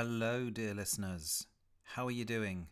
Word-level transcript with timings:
Hello, 0.00 0.48
dear 0.48 0.74
listeners. 0.74 1.48
How 1.82 2.06
are 2.06 2.12
you 2.12 2.24
doing? 2.24 2.68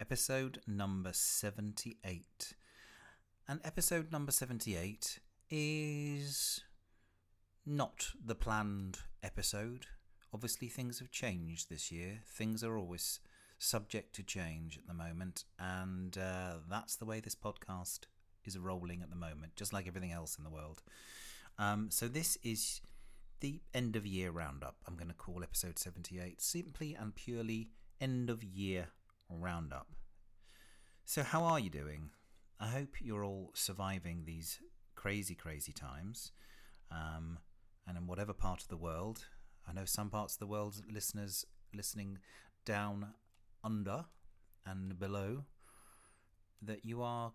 Episode 0.00 0.62
number 0.66 1.10
78. 1.12 2.54
And 3.46 3.60
episode 3.62 4.10
number 4.10 4.32
78 4.32 5.18
is 5.50 6.62
not 7.66 8.12
the 8.18 8.34
planned 8.34 9.00
episode. 9.22 9.88
Obviously, 10.32 10.68
things 10.68 11.00
have 11.00 11.10
changed 11.10 11.68
this 11.68 11.92
year. 11.92 12.20
Things 12.26 12.64
are 12.64 12.78
always 12.78 13.20
subject 13.58 14.14
to 14.14 14.22
change 14.22 14.78
at 14.78 14.86
the 14.86 14.94
moment, 14.94 15.44
and 15.58 16.16
uh, 16.16 16.54
that's 16.70 16.96
the 16.96 17.04
way 17.04 17.20
this 17.20 17.36
podcast 17.36 18.06
is 18.46 18.58
rolling 18.58 19.02
at 19.02 19.10
the 19.10 19.16
moment, 19.16 19.54
just 19.54 19.74
like 19.74 19.86
everything 19.86 20.12
else 20.12 20.38
in 20.38 20.44
the 20.44 20.50
world. 20.50 20.82
Um, 21.58 21.90
so, 21.90 22.08
this 22.08 22.38
is 22.42 22.80
the 23.40 23.60
end 23.72 23.96
of 23.96 24.06
year 24.06 24.30
roundup. 24.30 24.76
I'm 24.86 24.96
going 24.96 25.08
to 25.08 25.14
call 25.14 25.42
episode 25.42 25.78
78 25.78 26.40
simply 26.40 26.94
and 26.94 27.14
purely 27.14 27.70
end 28.00 28.30
of 28.30 28.42
year 28.42 28.88
roundup. 29.28 29.88
So, 31.04 31.22
how 31.22 31.44
are 31.44 31.60
you 31.60 31.70
doing? 31.70 32.10
I 32.58 32.68
hope 32.68 32.96
you're 33.00 33.24
all 33.24 33.50
surviving 33.54 34.24
these 34.24 34.60
crazy, 34.94 35.34
crazy 35.34 35.72
times. 35.72 36.32
Um, 36.90 37.38
and 37.86 37.98
in 37.98 38.06
whatever 38.06 38.32
part 38.32 38.62
of 38.62 38.68
the 38.68 38.76
world, 38.76 39.26
I 39.68 39.72
know 39.72 39.84
some 39.84 40.10
parts 40.10 40.34
of 40.34 40.38
the 40.38 40.46
world, 40.46 40.82
listeners 40.90 41.44
listening 41.74 42.18
down 42.64 43.08
under 43.62 44.06
and 44.64 44.98
below, 44.98 45.44
that 46.62 46.84
you 46.84 47.02
are, 47.02 47.32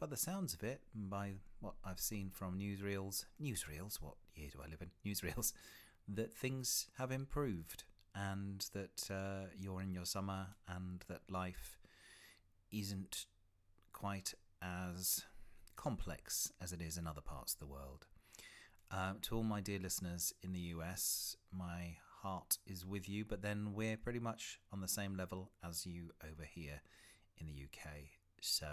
by 0.00 0.06
the 0.06 0.16
sounds 0.16 0.54
of 0.54 0.62
it, 0.62 0.80
by 0.94 1.34
what 1.60 1.74
I've 1.84 2.00
seen 2.00 2.30
from 2.32 2.58
newsreels, 2.58 3.26
newsreels, 3.40 4.00
what 4.00 4.14
year 4.34 4.48
do 4.50 4.60
I 4.64 4.70
live 4.70 4.80
in? 4.80 4.90
Newsreels, 5.06 5.52
that 6.08 6.34
things 6.34 6.88
have 6.96 7.12
improved 7.12 7.84
and 8.14 8.66
that 8.72 9.10
uh, 9.10 9.48
you're 9.56 9.82
in 9.82 9.92
your 9.92 10.06
summer 10.06 10.46
and 10.66 11.04
that 11.08 11.20
life 11.30 11.78
isn't 12.72 13.26
quite 13.92 14.32
as 14.62 15.26
complex 15.76 16.50
as 16.62 16.72
it 16.72 16.80
is 16.80 16.96
in 16.96 17.06
other 17.06 17.20
parts 17.20 17.52
of 17.52 17.60
the 17.60 17.66
world. 17.66 18.06
Uh, 18.90 19.12
to 19.22 19.36
all 19.36 19.44
my 19.44 19.60
dear 19.60 19.78
listeners 19.78 20.32
in 20.42 20.52
the 20.52 20.74
US, 20.76 21.36
my 21.56 21.96
heart 22.22 22.56
is 22.66 22.86
with 22.86 23.06
you, 23.08 23.24
but 23.24 23.42
then 23.42 23.74
we're 23.74 23.98
pretty 23.98 24.18
much 24.18 24.60
on 24.72 24.80
the 24.80 24.88
same 24.88 25.14
level 25.14 25.52
as 25.62 25.84
you 25.84 26.10
over 26.24 26.44
here 26.50 26.80
in 27.38 27.46
the 27.46 27.52
UK. 27.52 27.90
So, 28.40 28.66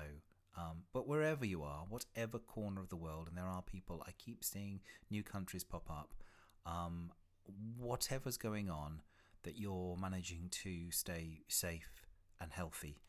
um, 0.57 0.83
but 0.91 1.07
wherever 1.07 1.45
you 1.45 1.61
are, 1.61 1.85
whatever 1.87 2.39
corner 2.39 2.81
of 2.81 2.89
the 2.89 2.95
world, 2.95 3.27
and 3.27 3.37
there 3.37 3.47
are 3.47 3.61
people, 3.61 4.03
I 4.07 4.11
keep 4.17 4.43
seeing 4.43 4.81
new 5.11 5.23
countries 5.23 5.63
pop 5.63 5.89
up, 5.89 6.15
um, 6.65 7.11
whatever's 7.77 8.37
going 8.37 8.69
on, 8.69 9.01
that 9.43 9.57
you're 9.57 9.95
managing 9.95 10.49
to 10.49 10.91
stay 10.91 11.43
safe 11.47 12.07
and 12.41 12.51
healthy 12.51 13.01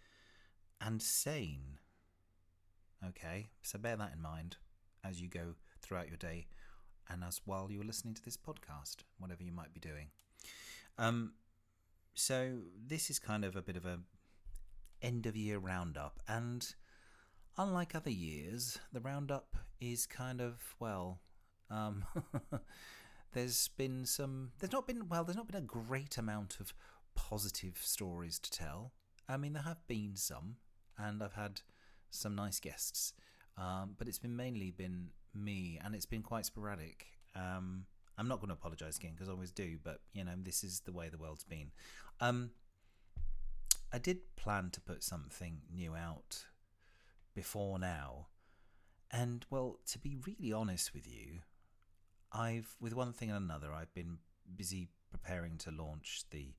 and 0.81 1.01
sane. 1.03 1.79
Okay, 3.07 3.49
so 3.62 3.79
bear 3.79 3.97
that 3.97 4.12
in 4.15 4.21
mind 4.21 4.57
as 5.03 5.21
you 5.21 5.29
go 5.29 5.55
throughout 5.81 6.09
your 6.09 6.17
day 6.17 6.49
and 7.09 7.25
as 7.25 7.41
while 7.45 7.69
you're 7.71 7.85
listening 7.85 8.15
to 8.15 8.23
this 8.23 8.37
podcast, 8.37 8.97
whatever 9.19 9.43
you 9.43 9.53
might 9.53 9.73
be 9.73 9.81
doing. 9.81 10.09
Um, 10.99 11.33
so 12.15 12.59
this 12.87 13.09
is 13.09 13.19
kind 13.19 13.45
of 13.45 13.57
a 13.57 13.62
bit 13.62 13.77
of 13.77 13.87
a 13.87 14.01
end 15.01 15.27
of 15.27 15.37
year 15.37 15.59
roundup, 15.59 16.21
and 16.29 16.75
unlike 17.59 17.95
other 17.95 18.11
years, 18.11 18.78
the 18.93 19.00
roundup 19.00 19.56
is 19.81 20.06
kind 20.06 20.41
of 20.41 20.75
well. 20.78 21.21
Um, 21.71 22.05
there's 23.33 23.69
been 23.77 24.06
some. 24.06 24.53
There's 24.59 24.72
not 24.72 24.87
been 24.87 25.09
well. 25.09 25.25
There's 25.25 25.37
not 25.37 25.49
been 25.49 25.62
a 25.62 25.66
great 25.66 26.16
amount 26.16 26.60
of 26.60 26.72
positive 27.15 27.78
stories 27.83 28.38
to 28.38 28.50
tell. 28.50 28.93
I 29.28 29.37
mean, 29.37 29.53
there 29.53 29.62
have 29.62 29.87
been 29.87 30.12
some, 30.15 30.56
and 30.97 31.22
I've 31.22 31.34
had 31.34 31.60
some 32.10 32.34
nice 32.34 32.60
guests, 32.60 33.12
um, 33.59 33.94
but 33.99 34.09
it's 34.09 34.19
been 34.19 34.37
mainly 34.37 34.71
been 34.71 35.09
me, 35.34 35.78
and 35.84 35.94
it's 35.94 36.06
been 36.06 36.22
quite 36.22 36.47
sporadic. 36.47 37.06
Um, 37.34 37.84
I'm 38.16 38.28
not 38.28 38.41
going 38.41 38.49
to 38.49 38.54
apologise 38.54 38.97
again 38.97 39.12
because 39.15 39.28
I 39.28 39.33
always 39.33 39.53
do, 39.53 39.78
but 39.83 40.00
you 40.15 40.25
know 40.25 40.33
this 40.43 40.65
is 40.65 40.81
the 40.81 40.93
way 40.93 41.09
the 41.09 41.19
world's 41.19 41.44
been. 41.44 41.72
Um, 42.21 42.50
I 43.93 43.99
did 43.99 44.19
plan 44.37 44.71
to 44.71 44.81
put 44.81 45.03
something 45.03 45.60
new 45.75 45.94
out 45.94 46.44
before 47.38 47.78
now, 47.78 48.26
and 49.12 49.47
well, 49.49 49.78
to 49.87 49.97
be 49.97 50.16
really 50.26 50.53
honest 50.53 50.93
with 50.93 51.06
you, 51.06 51.43
I've 52.32 52.75
with 52.81 52.97
one 52.97 53.12
thing 53.12 53.31
and 53.31 53.44
another, 53.44 53.72
I've 53.72 53.94
been 53.94 54.19
busy 54.56 54.88
preparing 55.12 55.56
to 55.59 55.71
launch 55.71 56.25
the 56.32 56.54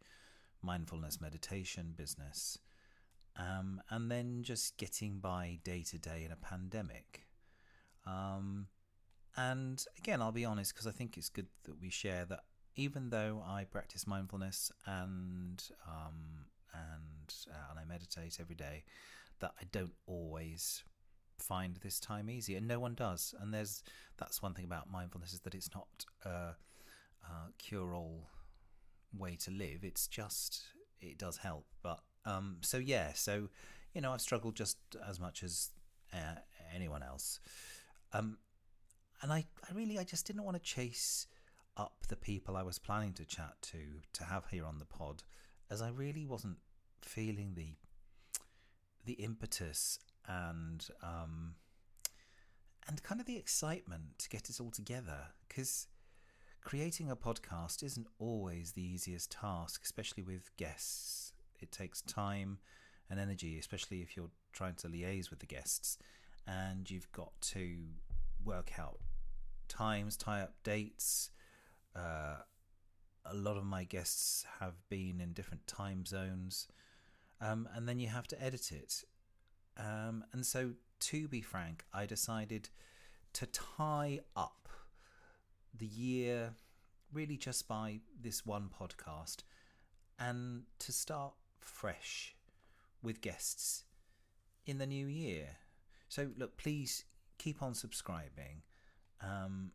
mindfulness 0.62 1.19
meditation 1.19 1.94
business. 1.97 2.57
Um, 3.35 3.81
and 3.89 4.09
then 4.09 4.41
just 4.41 4.78
getting 4.78 5.19
by 5.19 5.59
day 5.66 5.84
to 5.89 5.97
day 5.97 6.23
in 6.25 6.31
a 6.31 6.38
pandemic. 6.38 7.28
Um, 8.06 8.68
and 9.35 9.84
again, 9.97 10.22
I'll 10.22 10.31
be 10.31 10.45
honest 10.45 10.73
because 10.73 10.88
I 10.88 10.91
think 10.91 11.18
it's 11.18 11.29
good 11.29 11.47
that 11.66 11.81
we 11.81 11.89
share 11.89 12.23
that 12.25 12.39
even 12.78 13.09
though 13.09 13.44
I 13.45 13.66
practice 13.66 14.07
mindfulness 14.07 14.72
and 14.85 15.62
um, 15.85 16.45
and 16.73 17.34
uh, 17.51 17.72
and 17.72 17.79
I 17.79 17.84
meditate 17.85 18.38
every 18.39 18.56
day, 18.56 18.84
that 19.39 19.53
I 19.59 19.66
don't 19.72 19.94
always 20.05 20.83
find 21.38 21.77
this 21.77 22.00
time 22.00 22.29
easy, 22.29 22.55
and 22.55 22.67
no 22.67 22.79
one 22.79 22.95
does. 22.95 23.33
And 23.39 23.53
there's 23.53 23.83
that's 24.17 24.41
one 24.41 24.53
thing 24.53 24.66
about 24.66 24.91
mindfulness 24.91 25.33
is 25.33 25.39
that 25.41 25.55
it's 25.55 25.73
not 25.73 26.05
a, 26.25 26.55
a 27.23 27.51
cure-all 27.57 28.27
way 29.17 29.35
to 29.38 29.51
live. 29.51 29.83
It's 29.83 30.07
just 30.07 30.63
it 31.01 31.17
does 31.17 31.38
help, 31.38 31.66
but 31.81 32.01
um, 32.25 32.57
so 32.61 32.77
yeah, 32.77 33.13
so 33.13 33.50
you 33.94 34.01
know 34.01 34.11
I've 34.11 34.22
struggled 34.22 34.55
just 34.55 34.77
as 35.07 35.19
much 35.19 35.44
as 35.44 35.69
uh, 36.13 36.39
anyone 36.75 37.03
else. 37.03 37.39
Um, 38.13 38.38
and 39.21 39.31
I, 39.33 39.45
I 39.67 39.73
really, 39.73 40.00
I 40.00 40.03
just 40.03 40.25
didn't 40.25 40.44
want 40.44 40.56
to 40.56 40.63
chase 40.63 41.27
up 41.77 41.94
the 42.07 42.16
people 42.16 42.56
I 42.56 42.63
was 42.63 42.79
planning 42.79 43.13
to 43.13 43.25
chat 43.25 43.53
to 43.61 43.77
to 44.13 44.23
have 44.25 44.47
here 44.50 44.66
on 44.66 44.79
the 44.79 44.85
pod, 44.85 45.23
as 45.69 45.81
I 45.81 45.89
really 45.89 46.25
wasn't 46.25 46.57
feeling 47.01 47.53
the 47.56 47.75
the 49.06 49.14
impetus 49.14 50.00
and 50.28 50.88
um, 51.02 51.56
and 52.88 53.02
kind 53.04 53.22
of 53.22 53.28
the 53.28 53.38
excitement 53.38 54.18
to 54.20 54.30
get 54.30 54.50
it 54.50 54.60
all 54.60 54.72
together 54.72 55.28
because 55.48 55.88
creating 56.64 57.10
a 57.10 57.16
podcast 57.16 57.84
isn't 57.84 58.08
always 58.20 58.74
the 58.74 58.84
easiest 58.84 59.32
task, 59.32 59.82
especially 59.84 60.24
with 60.24 60.56
guests. 60.58 61.34
It 61.60 61.72
takes 61.72 62.02
time 62.02 62.60
and 63.10 63.20
energy, 63.20 63.58
especially 63.58 64.02
if 64.02 64.16
you're 64.16 64.32
trying 64.54 64.76
to 64.76 64.88
liaise 64.88 65.30
with 65.30 65.40
the 65.40 65.46
guests, 65.46 65.98
and 66.48 66.90
you've 66.90 67.12
got 67.12 67.31
to 67.42 67.78
work 68.44 68.72
out 68.78 69.00
times, 69.68 70.18
tie 70.18 70.42
up 70.42 70.54
dates. 70.64 71.30
Uh, 71.96 72.38
a 73.26 73.34
lot 73.34 73.58
of 73.58 73.64
my 73.64 73.84
guests 73.84 74.46
have 74.60 74.76
been 74.90 75.20
in 75.22 75.34
different 75.34 75.66
time 75.68 76.06
zones, 76.06 76.68
um, 77.41 77.67
and 77.73 77.88
then 77.88 78.00
you 78.00 78.07
have 78.07 78.27
to 78.27 78.44
edit 78.44 78.72
it. 78.72 79.03
Um, 79.77 80.23
and 80.33 80.45
so, 80.45 80.72
to 81.00 81.27
be 81.27 81.41
frank, 81.41 81.85
I 81.94 82.05
decided 82.05 82.69
to 83.33 83.45
tie 83.45 84.19
up 84.35 84.67
the 85.73 85.85
year 85.85 86.53
really 87.13 87.38
just 87.38 87.67
by 87.67 88.01
this 88.22 88.45
one 88.45 88.69
podcast 88.69 89.44
and 90.19 90.63
to 90.80 90.91
start 90.91 91.33
fresh 91.62 92.36
with 93.01 93.21
guests 93.21 93.85
in 94.65 94.77
the 94.77 94.85
new 94.85 95.07
year. 95.07 95.47
So, 96.09 96.30
look, 96.38 96.57
please 96.57 97.06
keep 97.38 97.63
on 97.63 97.74
subscribing. 97.74 98.63
Um, 99.21 99.71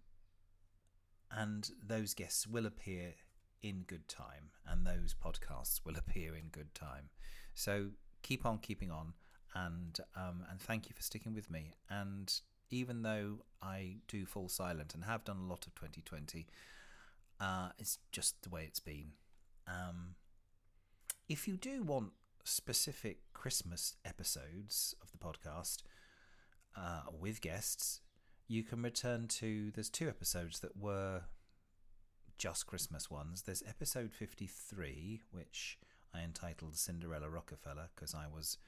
and 1.30 1.70
those 1.84 2.14
guests 2.14 2.46
will 2.46 2.66
appear 2.66 3.14
in 3.62 3.82
good 3.86 4.08
time, 4.08 4.50
and 4.66 4.86
those 4.86 5.14
podcasts 5.14 5.80
will 5.84 5.96
appear 5.96 6.36
in 6.36 6.48
good 6.48 6.74
time. 6.74 7.08
So 7.54 7.90
keep 8.22 8.44
on 8.44 8.58
keeping 8.58 8.90
on, 8.90 9.14
and 9.54 9.98
um, 10.16 10.44
and 10.50 10.60
thank 10.60 10.88
you 10.88 10.94
for 10.94 11.02
sticking 11.02 11.34
with 11.34 11.50
me. 11.50 11.72
And 11.88 12.32
even 12.70 13.02
though 13.02 13.38
I 13.62 13.96
do 14.08 14.26
fall 14.26 14.48
silent 14.48 14.94
and 14.94 15.04
have 15.04 15.24
done 15.24 15.38
a 15.38 15.46
lot 15.46 15.66
of 15.66 15.74
2020, 15.74 16.46
uh, 17.40 17.68
it's 17.78 17.98
just 18.12 18.42
the 18.42 18.50
way 18.50 18.64
it's 18.66 18.80
been. 18.80 19.12
Um, 19.66 20.16
if 21.28 21.48
you 21.48 21.56
do 21.56 21.82
want 21.82 22.10
specific 22.44 23.18
Christmas 23.32 23.94
episodes 24.04 24.94
of 25.02 25.10
the 25.12 25.18
podcast 25.18 25.82
uh, 26.76 27.02
with 27.18 27.40
guests, 27.40 28.00
you 28.48 28.62
can 28.62 28.82
return 28.82 29.28
to. 29.28 29.70
There's 29.70 29.90
two 29.90 30.08
episodes 30.08 30.60
that 30.60 30.76
were 30.76 31.22
just 32.36 32.66
Christmas 32.66 33.10
ones. 33.10 33.42
There's 33.42 33.62
episode 33.66 34.12
53, 34.12 35.22
which 35.30 35.78
I 36.14 36.22
entitled 36.22 36.76
Cinderella 36.76 37.28
Rockefeller 37.28 37.88
because 37.94 38.14
I 38.14 38.26
was 38.32 38.58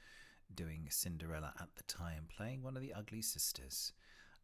doing 0.53 0.87
Cinderella 0.89 1.53
at 1.59 1.69
the 1.75 1.83
time, 1.83 2.27
playing 2.35 2.61
one 2.63 2.75
of 2.75 2.81
the 2.81 2.93
ugly 2.93 3.21
sisters 3.21 3.93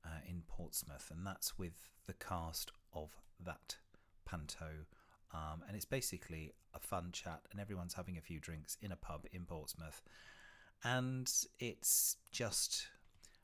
uh, 0.05 0.19
in 0.27 0.43
Portsmouth, 0.47 1.11
and 1.11 1.25
that's 1.25 1.57
with 1.57 1.89
the 2.07 2.13
cast 2.13 2.71
of 2.93 3.09
that 3.39 3.77
panto 4.25 4.85
Um, 5.33 5.63
and 5.67 5.75
it's 5.75 5.85
basically 5.85 6.53
a 6.73 6.79
fun 6.79 7.09
chat, 7.11 7.41
and 7.51 7.59
everyone's 7.59 7.95
having 7.95 8.17
a 8.17 8.21
few 8.21 8.39
drinks 8.39 8.77
in 8.81 8.91
a 8.91 8.95
pub 8.95 9.25
in 9.31 9.45
Portsmouth. 9.45 10.01
And 10.83 11.31
it's 11.59 12.17
just, 12.31 12.87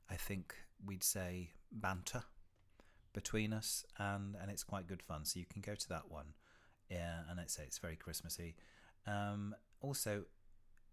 I 0.08 0.14
think 0.14 0.54
we'd 0.84 1.02
say, 1.02 1.50
banter 1.72 2.22
between 3.12 3.52
us, 3.52 3.84
and, 3.98 4.36
and 4.40 4.50
it's 4.50 4.62
quite 4.62 4.86
good 4.86 5.02
fun. 5.02 5.24
So 5.24 5.40
you 5.40 5.46
can 5.46 5.62
go 5.62 5.74
to 5.74 5.88
that 5.88 6.10
one. 6.10 6.34
Yeah, 6.88 7.20
and 7.28 7.40
I'd 7.40 7.50
say 7.50 7.64
it's 7.64 7.78
very 7.78 7.96
Christmassy. 7.96 8.54
Um, 9.06 9.54
also, 9.80 10.24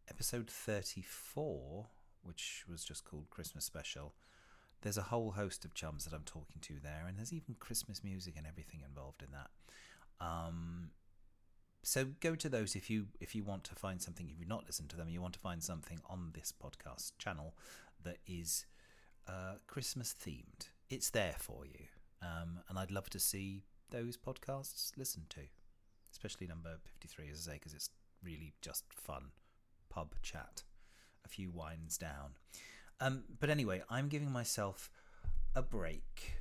episode 0.10 0.50
34, 0.50 1.88
which 2.24 2.64
was 2.70 2.84
just 2.84 3.04
called 3.04 3.30
Christmas 3.30 3.66
Special, 3.66 4.14
there's 4.82 4.98
a 4.98 5.04
whole 5.04 5.32
host 5.32 5.66
of 5.66 5.74
chums 5.74 6.06
that 6.06 6.14
I'm 6.14 6.24
talking 6.24 6.62
to 6.62 6.76
there, 6.82 7.06
and 7.08 7.18
there's 7.18 7.34
even 7.34 7.56
Christmas 7.60 8.04
music 8.04 8.36
and 8.38 8.46
everything 8.46 8.82
involved 8.88 9.24
in 9.24 9.30
that. 9.32 9.50
Um, 10.26 10.92
so 11.84 12.06
go 12.20 12.36
to 12.36 12.50
those 12.50 12.76
if 12.76 12.90
you 12.90 13.08
if 13.20 13.34
you 13.34 13.44
want 13.44 13.64
to 13.66 13.76
find 13.76 14.02
something. 14.02 14.30
If 14.30 14.40
you've 14.40 14.50
not 14.50 14.66
listened 14.66 14.90
to 14.90 14.98
them, 14.98 15.10
you 15.10 15.22
want 15.22 15.34
to 15.34 15.40
find 15.40 15.64
something 15.64 16.00
on 16.10 16.32
this 16.34 16.52
podcast 16.52 17.14
channel 17.18 17.56
that 18.04 18.18
is 18.28 18.66
uh, 19.28 19.56
Christmas 19.68 20.14
themed. 20.14 20.70
It's 20.90 21.10
there 21.10 21.36
for 21.40 21.66
you, 21.66 21.86
um, 22.22 22.60
and 22.70 22.78
I'd 22.78 22.92
love 22.92 23.10
to 23.12 23.20
see 23.20 23.64
those 23.90 24.18
podcasts 24.18 24.98
listened 24.98 25.30
to, 25.32 25.42
especially 26.18 26.48
number 26.48 26.76
fifty-three, 26.84 27.30
as 27.32 27.48
I 27.48 27.52
say, 27.52 27.58
because 27.58 27.74
it's 27.74 27.92
really 28.24 28.54
just 28.62 28.86
fun 28.92 29.26
pub 29.90 30.16
chat, 30.24 30.64
a 31.24 31.30
few 31.30 31.52
wines 31.52 31.98
down. 31.98 32.32
Um, 33.00 33.24
but 33.40 33.52
anyway, 33.52 33.84
I'm 33.90 34.08
giving 34.08 34.32
myself 34.32 34.90
a 35.56 35.62
break, 35.62 36.34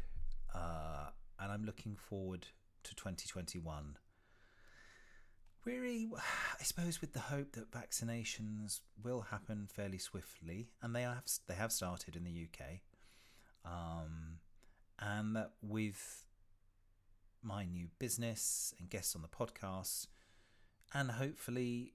uh, 0.54 1.10
and 1.38 1.52
I'm 1.52 1.64
looking 1.64 1.94
forward 1.94 2.46
to 2.84 2.94
2021. 2.94 3.98
Really, 5.66 6.08
I 6.16 6.62
suppose, 6.62 7.00
with 7.00 7.12
the 7.12 7.20
hope 7.20 7.52
that 7.52 7.70
vaccinations 7.70 8.80
will 9.02 9.22
happen 9.22 9.68
fairly 9.70 9.98
swiftly, 9.98 10.68
and 10.80 10.94
they 10.94 11.02
have 11.02 11.24
they 11.48 11.54
have 11.54 11.72
started 11.72 12.16
in 12.16 12.24
the 12.24 12.46
UK, 12.48 12.80
um, 13.64 14.38
and 14.98 15.36
that 15.36 15.50
with 15.60 16.25
my 17.46 17.64
new 17.64 17.88
business 17.98 18.74
and 18.78 18.90
guests 18.90 19.14
on 19.14 19.22
the 19.22 19.28
podcast, 19.28 20.08
and 20.92 21.12
hopefully 21.12 21.94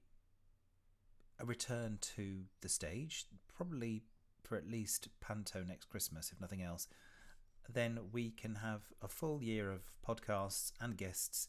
a 1.38 1.44
return 1.44 1.98
to 2.00 2.44
the 2.62 2.68
stage, 2.68 3.26
probably 3.54 4.02
for 4.42 4.56
at 4.56 4.66
least 4.66 5.08
Panto 5.20 5.62
next 5.62 5.86
Christmas, 5.86 6.32
if 6.32 6.40
nothing 6.40 6.62
else, 6.62 6.88
then 7.68 7.98
we 8.12 8.30
can 8.30 8.56
have 8.56 8.82
a 9.00 9.08
full 9.08 9.42
year 9.42 9.70
of 9.70 9.82
podcasts 10.06 10.72
and 10.80 10.96
guests 10.96 11.48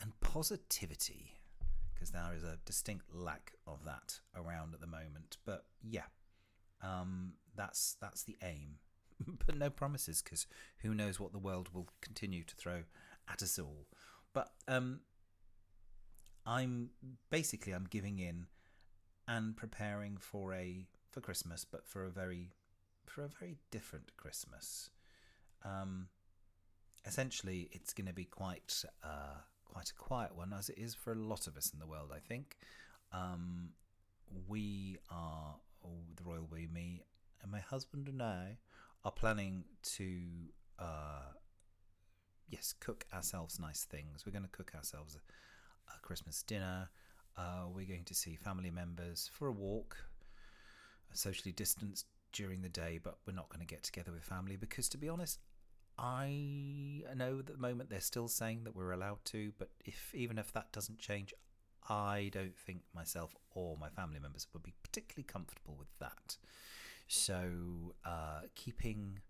and 0.00 0.18
positivity 0.20 1.40
because 1.94 2.10
there 2.10 2.32
is 2.36 2.44
a 2.44 2.58
distinct 2.64 3.12
lack 3.12 3.52
of 3.66 3.84
that 3.84 4.20
around 4.36 4.74
at 4.74 4.80
the 4.80 4.86
moment. 4.86 5.36
But 5.44 5.64
yeah, 5.82 6.06
um, 6.82 7.32
that's 7.56 7.96
that's 8.00 8.24
the 8.24 8.36
aim. 8.42 8.78
but 9.46 9.56
no 9.56 9.70
promises 9.70 10.22
because 10.22 10.46
who 10.78 10.94
knows 10.94 11.18
what 11.18 11.32
the 11.32 11.38
world 11.38 11.70
will 11.72 11.88
continue 12.00 12.44
to 12.44 12.54
throw 12.54 12.82
at 13.30 13.42
us 13.42 13.58
all. 13.58 13.86
But 14.32 14.50
um, 14.66 15.00
I'm 16.46 16.90
basically 17.30 17.72
I'm 17.72 17.86
giving 17.88 18.18
in 18.18 18.46
and 19.26 19.56
preparing 19.56 20.16
for 20.16 20.54
a 20.54 20.86
for 21.10 21.20
Christmas, 21.20 21.64
but 21.64 21.86
for 21.86 22.04
a 22.04 22.10
very 22.10 22.52
for 23.06 23.24
a 23.24 23.28
very 23.28 23.56
different 23.70 24.16
Christmas. 24.16 24.90
Um, 25.64 26.08
essentially, 27.04 27.68
it's 27.72 27.92
going 27.92 28.06
to 28.06 28.14
be 28.14 28.24
quite 28.24 28.82
uh, 29.02 29.40
quite 29.64 29.90
a 29.90 29.94
quiet 29.94 30.34
one, 30.34 30.52
as 30.52 30.68
it 30.68 30.78
is 30.78 30.94
for 30.94 31.12
a 31.12 31.16
lot 31.16 31.46
of 31.46 31.56
us 31.56 31.70
in 31.72 31.78
the 31.78 31.86
world. 31.86 32.12
I 32.14 32.20
think 32.20 32.56
um, 33.12 33.70
we 34.46 34.98
are 35.10 35.56
oh, 35.84 36.02
the 36.16 36.24
royal 36.24 36.48
we, 36.50 36.66
me, 36.66 37.02
and 37.42 37.50
my 37.50 37.60
husband 37.60 38.08
and 38.08 38.22
I 38.22 38.58
are 39.04 39.12
planning 39.12 39.64
to. 39.96 40.18
Uh, 40.78 41.32
yes, 42.48 42.74
cook 42.80 43.06
ourselves 43.14 43.58
nice 43.60 43.84
things. 43.84 44.24
We're 44.26 44.32
going 44.32 44.44
to 44.44 44.50
cook 44.50 44.72
ourselves 44.74 45.16
a, 45.16 45.92
a 45.92 45.98
Christmas 46.00 46.42
dinner. 46.42 46.88
Uh, 47.36 47.66
we're 47.72 47.86
going 47.86 48.04
to 48.04 48.14
see 48.14 48.34
family 48.34 48.70
members 48.70 49.30
for 49.32 49.48
a 49.48 49.52
walk, 49.52 49.96
socially 51.12 51.52
distanced 51.52 52.06
during 52.32 52.62
the 52.62 52.68
day, 52.68 52.98
but 53.02 53.18
we're 53.26 53.34
not 53.34 53.48
going 53.48 53.64
to 53.64 53.66
get 53.66 53.82
together 53.82 54.12
with 54.12 54.24
family 54.24 54.56
because, 54.56 54.88
to 54.90 54.98
be 54.98 55.08
honest, 55.08 55.38
I 55.98 57.02
know 57.14 57.40
at 57.40 57.46
the 57.46 57.56
moment 57.56 57.90
they're 57.90 58.00
still 58.00 58.28
saying 58.28 58.64
that 58.64 58.74
we're 58.74 58.92
allowed 58.92 59.24
to, 59.26 59.52
but 59.58 59.70
if 59.84 60.12
even 60.14 60.38
if 60.38 60.52
that 60.52 60.72
doesn't 60.72 60.98
change, 60.98 61.32
I 61.88 62.30
don't 62.32 62.56
think 62.56 62.82
myself 62.94 63.34
or 63.54 63.76
my 63.76 63.88
family 63.88 64.20
members 64.20 64.46
would 64.52 64.62
be 64.62 64.74
particularly 64.82 65.24
comfortable 65.24 65.76
with 65.78 65.88
that. 65.98 66.36
So, 67.08 67.94
uh, 68.04 68.42
keeping 68.54 69.20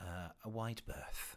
uh, 0.00 0.28
a 0.44 0.48
wide 0.48 0.82
berth 0.86 1.36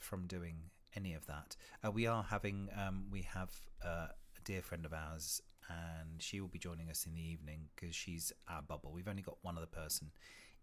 from 0.00 0.26
doing 0.26 0.56
any 0.96 1.14
of 1.14 1.26
that. 1.26 1.56
Uh, 1.84 1.90
we 1.90 2.06
are 2.06 2.24
having, 2.24 2.68
um, 2.76 3.04
we 3.10 3.22
have 3.22 3.50
uh, 3.84 4.08
a 4.08 4.40
dear 4.44 4.62
friend 4.62 4.84
of 4.84 4.92
ours, 4.92 5.40
and 5.68 6.20
she 6.20 6.40
will 6.40 6.48
be 6.48 6.58
joining 6.58 6.90
us 6.90 7.06
in 7.06 7.14
the 7.14 7.22
evening 7.22 7.68
because 7.74 7.94
she's 7.94 8.32
our 8.48 8.62
bubble. 8.62 8.90
We've 8.92 9.06
only 9.08 9.22
got 9.22 9.36
one 9.42 9.56
other 9.56 9.66
person 9.66 10.10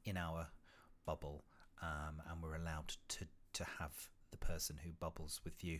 in 0.03 0.17
our 0.17 0.47
bubble 1.05 1.45
um, 1.81 2.21
and 2.29 2.41
we're 2.41 2.55
allowed 2.55 2.95
to 3.09 3.27
to 3.53 3.63
have 3.79 4.09
the 4.31 4.37
person 4.37 4.77
who 4.83 4.91
bubbles 4.99 5.41
with 5.43 5.63
you 5.63 5.79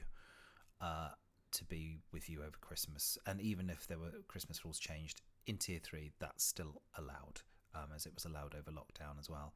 uh, 0.82 1.10
to 1.52 1.64
be 1.66 2.00
with 2.12 2.30
you 2.30 2.40
over 2.40 2.58
Christmas. 2.62 3.18
And 3.26 3.40
even 3.42 3.70
if 3.70 3.86
there 3.88 4.00
were 4.00 4.12
Christmas 4.28 4.64
rules 4.64 4.80
changed 4.80 5.22
in 5.46 5.58
tier 5.58 5.80
three, 5.84 6.12
that's 6.20 6.44
still 6.44 6.82
allowed, 6.98 7.42
um, 7.76 7.90
as 7.96 8.06
it 8.06 8.14
was 8.16 8.26
allowed 8.26 8.56
over 8.56 8.72
lockdown 8.72 9.20
as 9.20 9.30
well. 9.30 9.54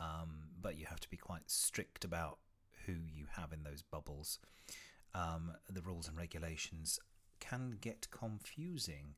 Um, 0.00 0.50
but 0.60 0.78
you 0.78 0.86
have 0.86 1.00
to 1.00 1.10
be 1.10 1.16
quite 1.16 1.50
strict 1.50 2.04
about 2.04 2.38
who 2.88 2.94
you 3.14 3.26
have 3.36 3.52
in 3.52 3.62
those 3.62 3.82
bubbles. 3.82 4.38
Um, 5.14 5.52
the 5.68 5.82
rules 5.82 6.08
and 6.08 6.16
regulations 6.16 6.98
can 7.38 7.76
get 7.80 8.08
confusing. 8.10 9.14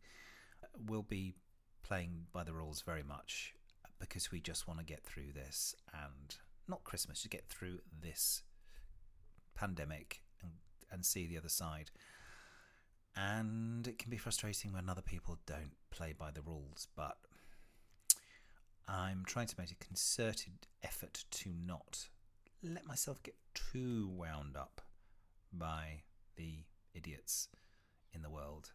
We'll 0.86 1.02
be 1.02 1.34
playing 1.82 2.26
by 2.32 2.44
the 2.44 2.52
rules 2.52 2.82
very 2.82 3.02
much 3.02 3.54
because 4.00 4.32
we 4.32 4.40
just 4.40 4.66
want 4.66 4.80
to 4.80 4.84
get 4.84 5.04
through 5.04 5.32
this 5.34 5.74
and 5.92 6.36
not 6.68 6.84
Christmas, 6.84 7.22
to 7.22 7.28
get 7.28 7.48
through 7.48 7.78
this 8.02 8.42
pandemic 9.54 10.22
and, 10.42 10.52
and 10.90 11.04
see 11.04 11.26
the 11.26 11.38
other 11.38 11.48
side. 11.48 11.90
And 13.16 13.86
it 13.86 13.98
can 13.98 14.10
be 14.10 14.16
frustrating 14.16 14.72
when 14.72 14.88
other 14.88 15.02
people 15.02 15.38
don't 15.46 15.72
play 15.90 16.14
by 16.16 16.30
the 16.30 16.42
rules, 16.42 16.88
but 16.96 17.16
I'm 18.88 19.24
trying 19.24 19.48
to 19.48 19.54
make 19.58 19.70
a 19.70 19.84
concerted 19.84 20.66
effort 20.82 21.24
to 21.30 21.50
not 21.50 22.08
let 22.62 22.86
myself 22.86 23.22
get 23.22 23.34
too 23.54 24.08
wound 24.12 24.56
up 24.56 24.80
by 25.52 26.02
the 26.36 26.64
idiots 26.94 27.48
in 28.12 28.22
the 28.22 28.30
world. 28.30 28.72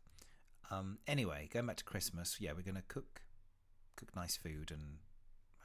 Um, 0.71 0.97
anyway, 1.07 1.49
going 1.51 1.67
back 1.67 1.77
to 1.77 1.83
Christmas, 1.83 2.37
yeah, 2.39 2.51
we're 2.51 2.63
going 2.63 2.75
to 2.75 2.83
cook 2.87 3.21
cook 3.95 4.13
nice 4.15 4.35
food 4.35 4.71
and 4.71 4.97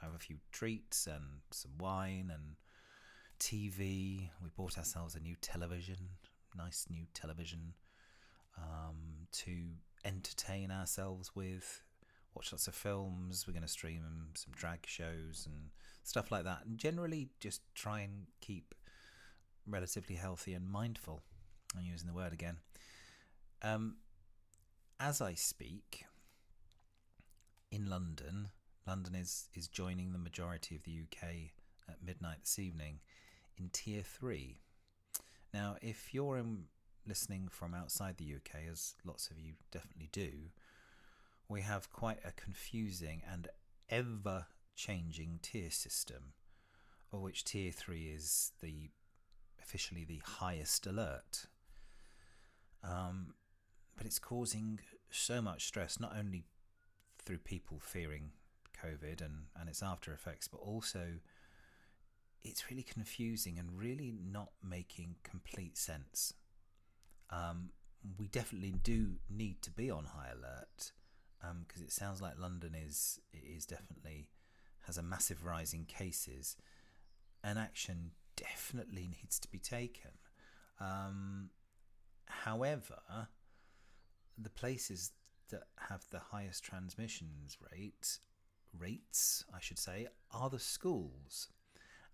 have 0.01 0.13
a 0.15 0.19
few 0.19 0.37
treats 0.51 1.05
and 1.05 1.41
some 1.51 1.71
wine 1.79 2.31
and 2.33 2.55
TV. 3.39 4.29
We 4.41 4.49
bought 4.55 4.77
ourselves 4.77 5.15
a 5.15 5.19
new 5.19 5.35
television, 5.41 5.97
nice 6.55 6.85
new 6.89 7.05
television, 7.13 7.73
um, 8.57 9.27
to 9.33 9.51
entertain 10.05 10.71
ourselves 10.71 11.31
with. 11.35 11.83
Watch 12.33 12.51
lots 12.51 12.67
of 12.67 12.75
films. 12.75 13.45
We're 13.45 13.53
going 13.53 13.63
to 13.63 13.67
stream 13.67 14.03
some 14.35 14.53
drag 14.55 14.85
shows 14.85 15.45
and 15.45 15.69
stuff 16.03 16.31
like 16.31 16.43
that. 16.45 16.65
And 16.65 16.77
generally, 16.77 17.29
just 17.39 17.61
try 17.75 18.01
and 18.01 18.27
keep 18.39 18.73
relatively 19.67 20.15
healthy 20.15 20.53
and 20.53 20.69
mindful. 20.69 21.21
I'm 21.77 21.85
using 21.85 22.07
the 22.07 22.13
word 22.13 22.33
again. 22.33 22.57
Um, 23.61 23.97
as 24.99 25.21
I 25.21 25.33
speak, 25.33 26.05
in 27.71 27.89
London, 27.89 28.49
London 28.85 29.15
is, 29.15 29.47
is 29.53 29.67
joining 29.67 30.11
the 30.11 30.19
majority 30.19 30.75
of 30.75 30.83
the 30.83 31.01
UK 31.03 31.51
at 31.87 32.03
midnight 32.03 32.39
this 32.41 32.59
evening 32.59 32.99
in 33.57 33.69
Tier 33.71 34.03
3. 34.03 34.59
Now, 35.53 35.77
if 35.81 36.13
you're 36.13 36.37
in, 36.37 36.65
listening 37.07 37.47
from 37.49 37.73
outside 37.73 38.17
the 38.17 38.35
UK, 38.35 38.61
as 38.71 38.95
lots 39.05 39.29
of 39.29 39.39
you 39.39 39.53
definitely 39.71 40.09
do, 40.11 40.31
we 41.51 41.61
have 41.61 41.91
quite 41.91 42.19
a 42.23 42.31
confusing 42.31 43.21
and 43.29 43.49
ever 43.89 44.45
changing 44.75 45.39
tier 45.41 45.69
system, 45.69 46.33
of 47.11 47.19
which 47.19 47.43
Tier 47.43 47.71
3 47.71 48.07
is 48.07 48.53
the 48.61 48.89
officially 49.61 50.05
the 50.05 50.21
highest 50.23 50.87
alert. 50.87 51.47
Um, 52.83 53.35
but 53.97 54.05
it's 54.05 54.17
causing 54.17 54.79
so 55.11 55.41
much 55.41 55.65
stress, 55.65 55.99
not 55.99 56.15
only 56.17 56.45
through 57.23 57.39
people 57.39 57.79
fearing 57.79 58.31
COVID 58.81 59.21
and, 59.21 59.45
and 59.59 59.69
its 59.69 59.83
after 59.83 60.13
effects, 60.13 60.47
but 60.47 60.59
also 60.59 61.19
it's 62.43 62.71
really 62.71 62.81
confusing 62.81 63.59
and 63.59 63.77
really 63.77 64.13
not 64.25 64.51
making 64.63 65.15
complete 65.23 65.77
sense. 65.77 66.33
Um, 67.29 67.69
we 68.17 68.27
definitely 68.27 68.73
do 68.83 69.17
need 69.29 69.61
to 69.61 69.69
be 69.69 69.91
on 69.91 70.05
high 70.05 70.29
alert 70.31 70.93
because 71.41 71.81
um, 71.81 71.85
it 71.85 71.91
sounds 71.91 72.21
like 72.21 72.39
London 72.39 72.75
is 72.75 73.19
is 73.33 73.65
definitely 73.65 74.27
has 74.87 74.97
a 74.97 75.03
massive 75.03 75.45
rise 75.45 75.73
in 75.73 75.85
cases, 75.85 76.55
and 77.43 77.57
action 77.57 78.11
definitely 78.35 79.07
needs 79.07 79.39
to 79.39 79.47
be 79.47 79.59
taken. 79.59 80.11
Um, 80.79 81.49
however, 82.25 83.27
the 84.37 84.49
places 84.49 85.11
that 85.49 85.63
have 85.89 86.05
the 86.11 86.19
highest 86.19 86.63
transmissions 86.63 87.57
rate 87.71 88.19
rates, 88.77 89.43
I 89.53 89.59
should 89.59 89.79
say, 89.79 90.07
are 90.31 90.49
the 90.49 90.59
schools, 90.59 91.49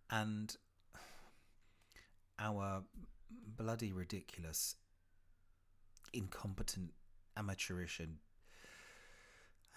and 0.09 0.55
our 2.39 2.83
bloody 3.57 3.91
ridiculous, 3.91 4.75
incompetent, 6.13 6.91
amateurish, 7.35 7.99
and 7.99 8.17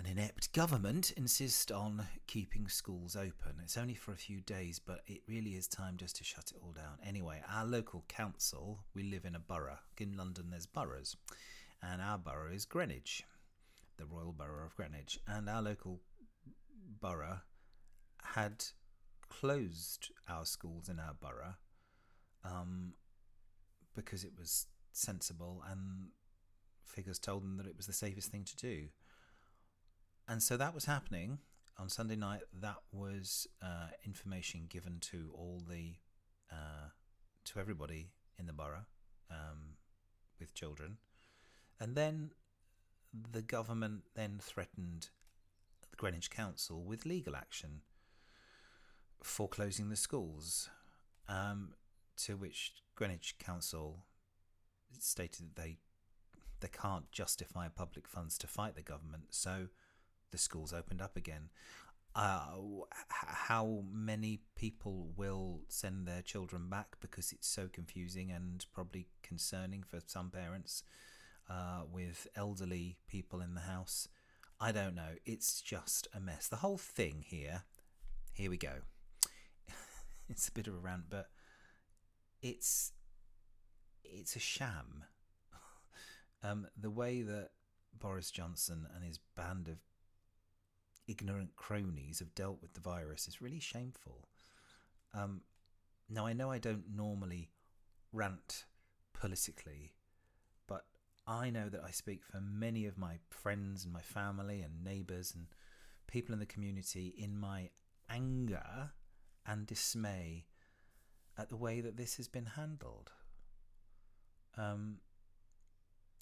an 0.01 0.07
inept 0.07 0.51
government 0.55 1.13
insist 1.19 1.71
on 1.71 2.07
keeping 2.27 2.67
schools 2.69 3.17
open. 3.17 3.61
It's 3.63 3.77
only 3.77 3.93
for 3.93 4.13
a 4.13 4.17
few 4.17 4.41
days, 4.41 4.79
but 4.79 5.03
it 5.07 5.21
really 5.29 5.51
is 5.51 5.69
time 5.69 5.99
just 5.99 6.17
to 6.17 6.25
shut 6.25 6.53
it 6.53 6.57
all 6.63 6.73
down. 6.73 6.97
Anyway, 7.05 7.43
our 7.53 7.67
local 7.67 8.07
council, 8.09 8.79
we 8.95 9.03
live 9.03 9.27
in 9.27 9.35
a 9.35 9.39
borough. 9.39 9.79
In 9.99 10.17
London, 10.17 10.47
there's 10.51 10.65
boroughs, 10.65 11.17
and 11.83 12.01
our 12.01 12.17
borough 12.17 12.51
is 12.51 12.65
Greenwich, 12.65 13.25
the 13.99 14.07
Royal 14.07 14.33
Borough 14.33 14.65
of 14.65 14.75
Greenwich. 14.75 15.19
And 15.29 15.51
our 15.51 15.61
local 15.61 16.01
borough 16.99 17.41
had 18.23 18.65
closed 19.29 20.13
our 20.27 20.47
schools 20.47 20.89
in 20.89 20.99
our 20.99 21.15
borough 21.21 21.57
um, 22.43 22.95
because 23.95 24.25
it 24.25 24.33
was 24.39 24.67
sensible 24.93 25.63
and 25.71 26.09
figures 26.87 27.19
told 27.19 27.43
them 27.43 27.59
that 27.59 27.67
it 27.67 27.77
was 27.77 27.87
the 27.87 27.93
safest 27.93 28.31
thing 28.31 28.45
to 28.45 28.57
do 28.57 28.89
and 30.31 30.41
so 30.41 30.57
that 30.57 30.73
was 30.73 30.85
happening 30.85 31.39
on 31.77 31.89
Sunday 31.89 32.15
night. 32.15 32.43
That 32.61 32.77
was 32.93 33.49
uh, 33.61 33.89
information 34.07 34.67
given 34.69 34.99
to 35.01 35.33
all 35.35 35.61
the 35.69 35.95
uh, 36.53 36.91
to 37.47 37.59
everybody 37.59 38.13
in 38.39 38.47
the 38.47 38.53
borough 38.53 38.87
um, 39.29 39.75
with 40.39 40.55
children, 40.55 40.99
and 41.81 41.97
then 41.97 42.31
the 43.33 43.43
government 43.43 44.03
then 44.15 44.39
threatened 44.41 45.09
the 45.91 45.97
Greenwich 45.97 46.31
Council 46.31 46.85
with 46.85 47.05
legal 47.05 47.35
action 47.35 47.81
for 49.21 49.49
closing 49.49 49.89
the 49.89 49.97
schools. 49.97 50.71
Um, 51.29 51.75
to 52.25 52.37
which 52.37 52.73
Greenwich 52.95 53.37
Council 53.39 54.05
stated 54.99 55.57
that 55.57 55.63
they 55.63 55.79
they 56.61 56.69
can't 56.69 57.11
justify 57.11 57.67
public 57.69 58.07
funds 58.07 58.39
to 58.39 58.47
fight 58.47 58.77
the 58.77 58.83
government, 58.83 59.25
so 59.31 59.69
the 60.31 60.39
schools 60.39 60.73
opened 60.73 61.03
up 61.03 61.17
again. 61.17 61.51
Uh, 62.15 62.41
how 63.09 63.85
many 63.93 64.41
people 64.57 65.13
will 65.17 65.61
send 65.69 66.07
their 66.07 66.23
children 66.23 66.69
back 66.69 66.97
because 67.01 67.31
it's 67.31 67.47
so 67.47 67.69
confusing 67.73 68.33
and 68.33 68.67
probably 68.73 69.07
concerning 69.23 69.85
for 69.85 70.01
some 70.07 70.29
parents 70.29 70.83
uh, 71.49 71.83
with 71.91 72.27
elderly 72.35 72.97
people 73.07 73.41
in 73.41 73.55
the 73.55 73.61
house? 73.61 74.09
I 74.61 74.73
don't 74.73 74.95
know. 74.95 75.15
It's 75.25 75.61
just 75.61 76.09
a 76.13 76.21
mess. 76.21 76.49
The 76.49 76.57
whole 76.57 76.77
thing 76.79 77.25
here, 77.27 77.63
here 78.33 78.51
we 78.51 78.59
go. 78.59 78.83
it's 80.29 80.49
a 80.49 80.53
bit 80.53 80.67
of 80.67 80.75
a 80.75 80.79
rant, 80.79 81.05
but 81.09 81.29
it's 82.43 82.93
it's 84.05 84.35
a 84.35 84.41
sham. 84.41 85.05
um, 86.43 86.67
the 86.77 86.91
way 86.91 87.23
that 87.23 87.51
Boris 87.99 88.31
Johnson 88.31 88.87
and 88.95 89.05
his 89.05 89.19
band 89.37 89.69
of 89.69 89.79
ignorant 91.11 91.57
cronies 91.57 92.21
have 92.21 92.35
dealt 92.35 92.63
with 92.63 92.75
the 92.75 92.81
virus 92.81 93.27
is 93.27 93.43
really 93.43 93.59
shameful. 93.61 94.29
Um, 95.13 95.43
now, 96.09 96.27
I 96.27 96.33
know 96.33 96.51
I 96.51 96.59
don't 96.59 96.95
normally 96.95 97.51
rant 98.13 98.65
politically, 99.13 99.95
but 100.67 100.85
I 101.27 101.51
know 101.51 101.69
that 101.69 101.83
I 101.85 101.91
speak 101.91 102.25
for 102.25 102.41
many 102.41 102.87
of 102.87 102.97
my 102.97 103.19
friends 103.29 103.85
and 103.85 103.93
my 103.93 104.01
family 104.01 104.63
and 104.63 104.85
neighbours 104.85 105.33
and 105.35 105.47
people 106.07 106.33
in 106.33 106.39
the 106.39 106.47
community 106.47 107.15
in 107.17 107.39
my 107.39 107.71
anger 108.09 108.91
and 109.47 109.67
dismay 109.67 110.47
at 111.37 111.49
the 111.49 111.57
way 111.57 111.81
that 111.81 111.97
this 111.97 112.17
has 112.17 112.29
been 112.29 112.47
handled. 112.47 113.11
Um, 114.57 114.99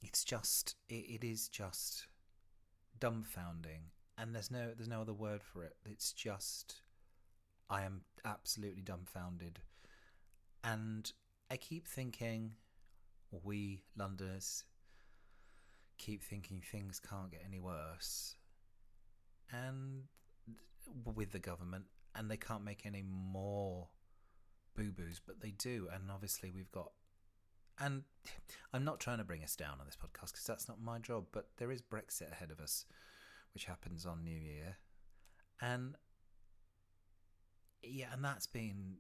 it's 0.01 0.25
just, 0.25 0.77
it, 0.89 0.95
it 0.95 1.25
is 1.25 1.49
just 1.49 2.07
dumbfounding 3.01 3.91
and 4.19 4.35
there's 4.35 4.51
no 4.51 4.73
there's 4.77 4.89
no 4.89 5.01
other 5.01 5.13
word 5.13 5.43
for 5.43 5.63
it. 5.63 5.77
It's 5.87 6.13
just 6.13 6.83
I 7.71 7.83
am 7.83 8.03
absolutely 8.25 8.83
dumbfounded, 8.83 9.61
and 10.65 11.11
I 11.51 11.57
keep 11.57 11.87
thinking, 11.87 12.55
we 13.45 13.83
Londoners 13.97 14.65
keep 15.99 16.23
thinking 16.23 16.63
things 16.63 17.01
can't 17.01 17.31
get 17.31 17.43
any 17.47 17.61
worse, 17.61 18.35
and 19.53 20.03
with 21.15 21.33
the 21.33 21.39
government, 21.39 21.85
and 22.15 22.31
they 22.31 22.37
can't 22.37 22.65
make 22.65 22.85
any 22.85 23.05
more 23.07 23.89
boo 24.77 24.91
boos, 24.91 25.21
but 25.25 25.41
they 25.41 25.51
do, 25.51 25.89
and 25.93 26.11
obviously 26.11 26.51
we've 26.51 26.73
got. 26.73 26.91
And 27.81 28.03
I'm 28.73 28.83
not 28.85 28.99
trying 28.99 29.19
to 29.19 29.25
bring 29.25 29.45
us 29.45 29.55
down 29.55 29.77
on 29.79 29.87
this 29.87 29.97
podcast 29.97 30.33
because 30.33 30.47
that's 30.47 30.69
not 30.69 30.81
my 30.83 30.99
job, 30.99 31.27
but 31.31 31.47
there 31.59 31.71
is 31.71 31.81
Brexit 31.81 32.33
ahead 32.33 32.51
of 32.51 32.59
us 32.59 32.85
which 33.55 33.65
happens 33.65 34.07
on 34.07 34.25
New 34.25 34.39
Year. 34.39 34.77
And 35.61 35.97
yeah, 37.83 38.07
and 38.13 38.25
that's 38.25 38.47
been, 38.47 38.97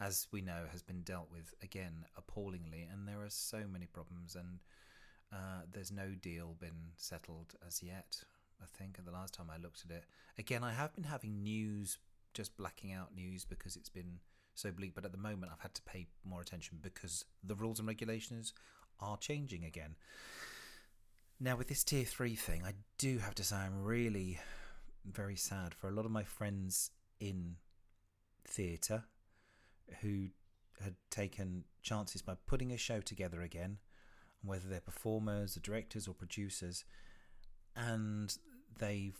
as 0.00 0.26
we 0.32 0.40
know, 0.40 0.64
has 0.70 0.82
been 0.82 1.02
dealt 1.02 1.28
with 1.30 1.54
again 1.62 2.04
appallingly. 2.16 2.88
And 2.90 3.06
there 3.06 3.22
are 3.22 3.30
so 3.30 3.62
many 3.70 3.86
problems, 3.86 4.36
and 4.36 4.60
uh, 5.32 5.62
there's 5.72 5.92
no 5.92 6.10
deal 6.20 6.56
been 6.58 6.92
settled 6.96 7.54
as 7.66 7.82
yet. 7.82 8.22
I 8.60 8.66
think 8.66 8.96
at 8.98 9.04
the 9.04 9.12
last 9.12 9.34
time 9.34 9.50
I 9.52 9.58
looked 9.58 9.84
at 9.84 9.96
it, 9.96 10.04
again, 10.38 10.64
I 10.64 10.72
have 10.72 10.94
been 10.94 11.04
having 11.04 11.42
news, 11.42 11.98
just 12.34 12.56
blacking 12.56 12.92
out 12.92 13.14
news 13.14 13.44
because 13.44 13.76
it's 13.76 13.88
been 13.88 14.18
so 14.54 14.72
bleak. 14.72 14.94
But 14.94 15.04
at 15.04 15.12
the 15.12 15.18
moment, 15.18 15.52
I've 15.52 15.60
had 15.60 15.74
to 15.74 15.82
pay 15.82 16.08
more 16.24 16.40
attention 16.40 16.78
because 16.82 17.24
the 17.44 17.54
rules 17.54 17.78
and 17.78 17.86
regulations 17.86 18.52
are 19.00 19.16
changing 19.16 19.64
again. 19.64 19.94
Now, 21.40 21.56
with 21.56 21.68
this 21.68 21.84
tier 21.84 22.04
three 22.04 22.34
thing, 22.34 22.64
I 22.64 22.72
do 22.98 23.18
have 23.18 23.34
to 23.36 23.44
say 23.44 23.56
I'm 23.56 23.84
really 23.84 24.40
very 25.04 25.36
sad 25.36 25.72
for 25.72 25.88
a 25.88 25.92
lot 25.92 26.04
of 26.04 26.10
my 26.10 26.24
friends 26.24 26.90
in 27.20 27.56
theatre 28.44 29.04
who 30.00 30.28
had 30.82 30.96
taken 31.10 31.64
chances 31.82 32.22
by 32.22 32.34
putting 32.46 32.72
a 32.72 32.76
show 32.76 33.00
together 33.00 33.40
again, 33.40 33.78
whether 34.42 34.68
they're 34.68 34.80
performers, 34.80 35.56
or 35.56 35.60
directors, 35.60 36.08
or 36.08 36.14
producers, 36.14 36.84
and 37.76 38.36
they've 38.76 39.18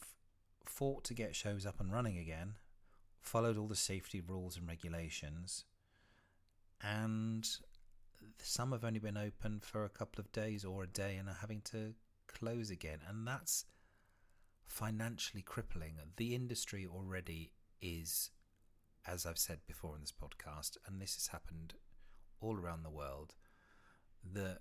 fought 0.64 1.04
to 1.04 1.14
get 1.14 1.37
shows 1.37 1.64
up 1.64 1.78
and 1.78 1.92
running 1.92 2.18
again, 2.18 2.54
followed 3.20 3.56
all 3.56 3.68
the 3.68 3.76
safety 3.76 4.20
rules 4.20 4.56
and 4.56 4.66
regulations, 4.66 5.64
and 6.82 7.48
some 8.42 8.72
have 8.72 8.84
only 8.84 8.98
been 8.98 9.16
open 9.16 9.60
for 9.60 9.84
a 9.84 9.88
couple 9.88 10.20
of 10.20 10.32
days 10.32 10.64
or 10.64 10.82
a 10.82 10.88
day 10.88 11.16
and 11.16 11.28
are 11.28 11.38
having 11.40 11.60
to 11.60 11.94
close 12.28 12.70
again. 12.70 13.00
And 13.08 13.26
that's 13.26 13.64
financially 14.66 15.42
crippling. 15.42 15.94
The 16.16 16.35
industry 16.35 16.87
already 16.87 17.52
is, 17.80 18.30
as 19.06 19.26
I've 19.26 19.38
said 19.38 19.61
before 19.66 19.94
in 19.94 20.02
this 20.02 20.12
podcast, 20.12 20.76
and 20.87 21.00
this 21.00 21.14
has 21.14 21.28
happened 21.28 21.75
all 22.40 22.56
around 22.56 22.82
the 22.85 22.90
world, 22.90 23.35
the 24.23 24.58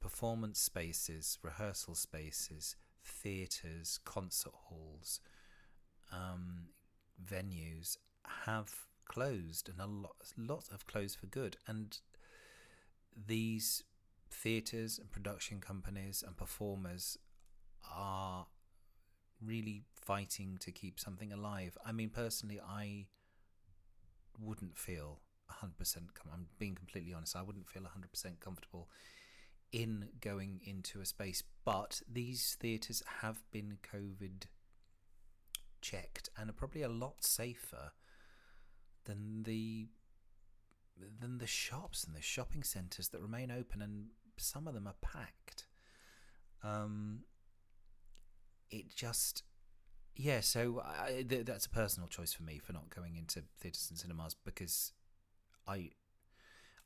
performance 0.00 0.60
spaces, 0.60 1.38
rehearsal 1.42 1.94
spaces, 1.94 2.76
theatres, 3.04 3.98
concert 4.04 4.54
halls, 4.54 5.20
um, 6.12 6.68
venues 7.22 7.96
have 8.46 8.86
closed, 9.06 9.68
and 9.68 9.80
a 9.80 9.86
lot, 9.86 10.16
lot 10.36 10.64
have 10.70 10.86
closed 10.86 11.18
for 11.18 11.26
good. 11.26 11.56
And 11.66 11.98
these 13.26 13.82
theatres 14.30 14.98
and 14.98 15.10
production 15.10 15.60
companies 15.60 16.22
and 16.26 16.36
performers 16.36 17.18
are 17.94 18.46
really 19.44 19.84
fighting 19.94 20.58
to 20.60 20.70
keep 20.70 20.98
something 20.98 21.32
alive. 21.32 21.76
I 21.84 21.92
mean, 21.92 22.10
personally, 22.10 22.60
I 22.60 23.06
wouldn't 24.38 24.76
feel 24.76 25.20
100%, 25.50 26.14
com- 26.14 26.32
I'm 26.32 26.46
being 26.58 26.74
completely 26.74 27.12
honest, 27.12 27.36
I 27.36 27.42
wouldn't 27.42 27.68
feel 27.68 27.82
100% 27.82 28.40
comfortable 28.40 28.88
in 29.72 30.08
going 30.20 30.60
into 30.64 31.00
a 31.00 31.06
space. 31.06 31.42
But 31.64 32.02
these 32.10 32.56
theatres 32.60 33.02
have 33.20 33.42
been 33.50 33.78
COVID 33.92 34.44
checked 35.80 36.28
and 36.36 36.50
are 36.50 36.54
probably 36.54 36.82
a 36.82 36.88
lot 36.88 37.22
safer 37.24 37.92
than 39.04 39.44
the 39.44 39.88
than 41.20 41.38
the 41.38 41.46
shops 41.46 42.02
and 42.02 42.14
the 42.14 42.20
shopping 42.20 42.64
centres 42.64 43.10
that 43.10 43.20
remain 43.20 43.52
open 43.52 43.80
and 43.80 44.06
some 44.38 44.66
of 44.68 44.74
them 44.74 44.86
are 44.86 44.94
packed. 45.00 45.66
Um, 46.62 47.20
it 48.70 48.94
just, 48.94 49.42
yeah. 50.16 50.40
So 50.40 50.82
I, 50.84 51.24
th- 51.28 51.46
that's 51.46 51.66
a 51.66 51.70
personal 51.70 52.08
choice 52.08 52.32
for 52.32 52.42
me 52.42 52.58
for 52.58 52.72
not 52.72 52.90
going 52.90 53.16
into 53.16 53.42
theatres 53.60 53.88
and 53.90 53.98
cinemas 53.98 54.34
because 54.44 54.92
I, 55.66 55.90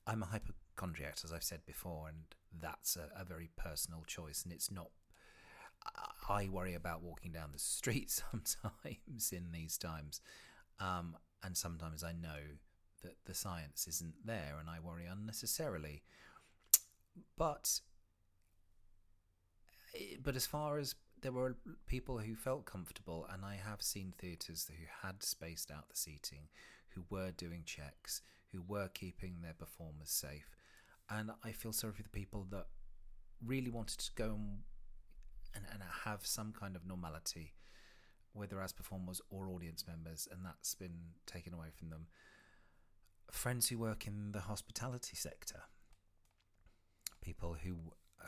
I'm 0.06 0.22
a 0.22 0.26
hypochondriac, 0.26 1.18
as 1.24 1.32
I've 1.32 1.44
said 1.44 1.60
before, 1.66 2.08
and 2.08 2.18
that's 2.60 2.96
a, 2.96 3.08
a 3.20 3.24
very 3.24 3.50
personal 3.56 4.02
choice, 4.06 4.42
and 4.44 4.52
it's 4.52 4.70
not. 4.70 4.90
I 6.28 6.48
worry 6.48 6.74
about 6.74 7.02
walking 7.02 7.32
down 7.32 7.50
the 7.52 7.58
street 7.58 8.10
sometimes 8.32 9.32
in 9.32 9.50
these 9.52 9.76
times, 9.78 10.20
um, 10.80 11.16
and 11.42 11.56
sometimes 11.56 12.04
I 12.04 12.12
know 12.12 12.38
that 13.02 13.16
the 13.24 13.34
science 13.34 13.86
isn't 13.88 14.14
there, 14.24 14.56
and 14.60 14.68
I 14.70 14.78
worry 14.80 15.06
unnecessarily. 15.06 16.02
But 17.36 17.80
eh, 19.94 20.16
but 20.22 20.36
as 20.36 20.46
far 20.46 20.78
as 20.78 20.94
there 21.20 21.32
were 21.32 21.56
people 21.86 22.18
who 22.18 22.34
felt 22.34 22.66
comfortable, 22.66 23.26
and 23.32 23.44
I 23.44 23.56
have 23.56 23.82
seen 23.82 24.12
theatres 24.18 24.68
who 24.68 24.84
had 25.06 25.22
spaced 25.22 25.70
out 25.70 25.88
the 25.88 25.96
seating, 25.96 26.48
who 26.90 27.04
were 27.10 27.30
doing 27.30 27.62
checks, 27.64 28.22
who 28.52 28.62
were 28.66 28.88
keeping 28.88 29.36
their 29.40 29.54
performers 29.54 30.10
safe, 30.10 30.50
and 31.08 31.30
I 31.44 31.52
feel 31.52 31.72
sorry 31.72 31.92
for 31.92 32.02
the 32.02 32.08
people 32.08 32.46
that 32.50 32.66
really 33.44 33.70
wanted 33.70 33.98
to 33.98 34.10
go 34.14 34.34
and 34.34 34.58
and, 35.54 35.64
and 35.72 35.82
have 36.04 36.26
some 36.26 36.52
kind 36.52 36.76
of 36.76 36.86
normality, 36.86 37.52
whether 38.32 38.60
as 38.60 38.72
performers 38.72 39.20
or 39.30 39.48
audience 39.48 39.84
members, 39.86 40.28
and 40.30 40.44
that's 40.44 40.74
been 40.74 41.14
taken 41.26 41.54
away 41.54 41.68
from 41.76 41.90
them. 41.90 42.06
Friends 43.30 43.68
who 43.68 43.78
work 43.78 44.06
in 44.06 44.32
the 44.32 44.40
hospitality 44.40 45.16
sector, 45.16 45.62
people 47.22 47.56
who 47.62 47.76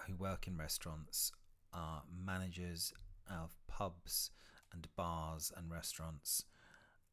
who 0.07 0.15
work 0.17 0.47
in 0.47 0.57
restaurants, 0.57 1.33
are 1.73 2.03
managers 2.25 2.93
of 3.31 3.55
pubs 3.69 4.31
and 4.73 4.89
bars 4.97 5.53
and 5.57 5.71
restaurants, 5.71 6.45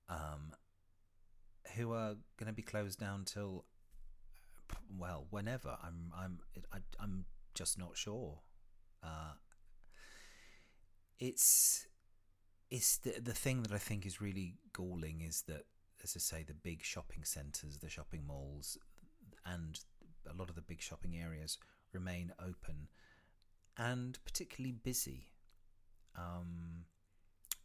um, 0.10 0.54
who 1.76 1.92
are 1.92 2.16
going 2.38 2.48
to 2.48 2.54
be 2.54 2.62
closed 2.62 3.00
down 3.00 3.26
till 3.26 3.66
well 4.98 5.28
whenever. 5.30 5.78
I'm 5.84 6.12
I'm 6.18 6.40
I, 6.72 6.78
am 6.78 6.84
i 7.00 7.04
am 7.04 7.26
just 7.54 7.78
not 7.78 7.98
sure. 7.98 8.40
Uh, 9.04 9.34
it's 11.20 11.88
it's 12.70 12.98
the 12.98 13.20
the 13.22 13.34
thing 13.34 13.64
that 13.64 13.72
I 13.72 13.78
think 13.78 14.06
is 14.06 14.22
really 14.22 14.56
galling 14.74 15.22
is 15.22 15.44
that, 15.48 15.66
as 16.04 16.14
I 16.16 16.20
say, 16.20 16.44
the 16.44 16.54
big 16.54 16.84
shopping 16.84 17.24
centres, 17.24 17.78
the 17.78 17.90
shopping 17.90 18.26
malls, 18.26 18.78
and 19.46 19.80
a 20.30 20.36
lot 20.36 20.50
of 20.50 20.56
the 20.56 20.62
big 20.62 20.82
shopping 20.82 21.16
areas 21.16 21.58
remain 21.94 22.32
open 22.40 22.88
and 23.78 24.18
particularly 24.26 24.72
busy. 24.72 25.32
Um, 26.16 26.86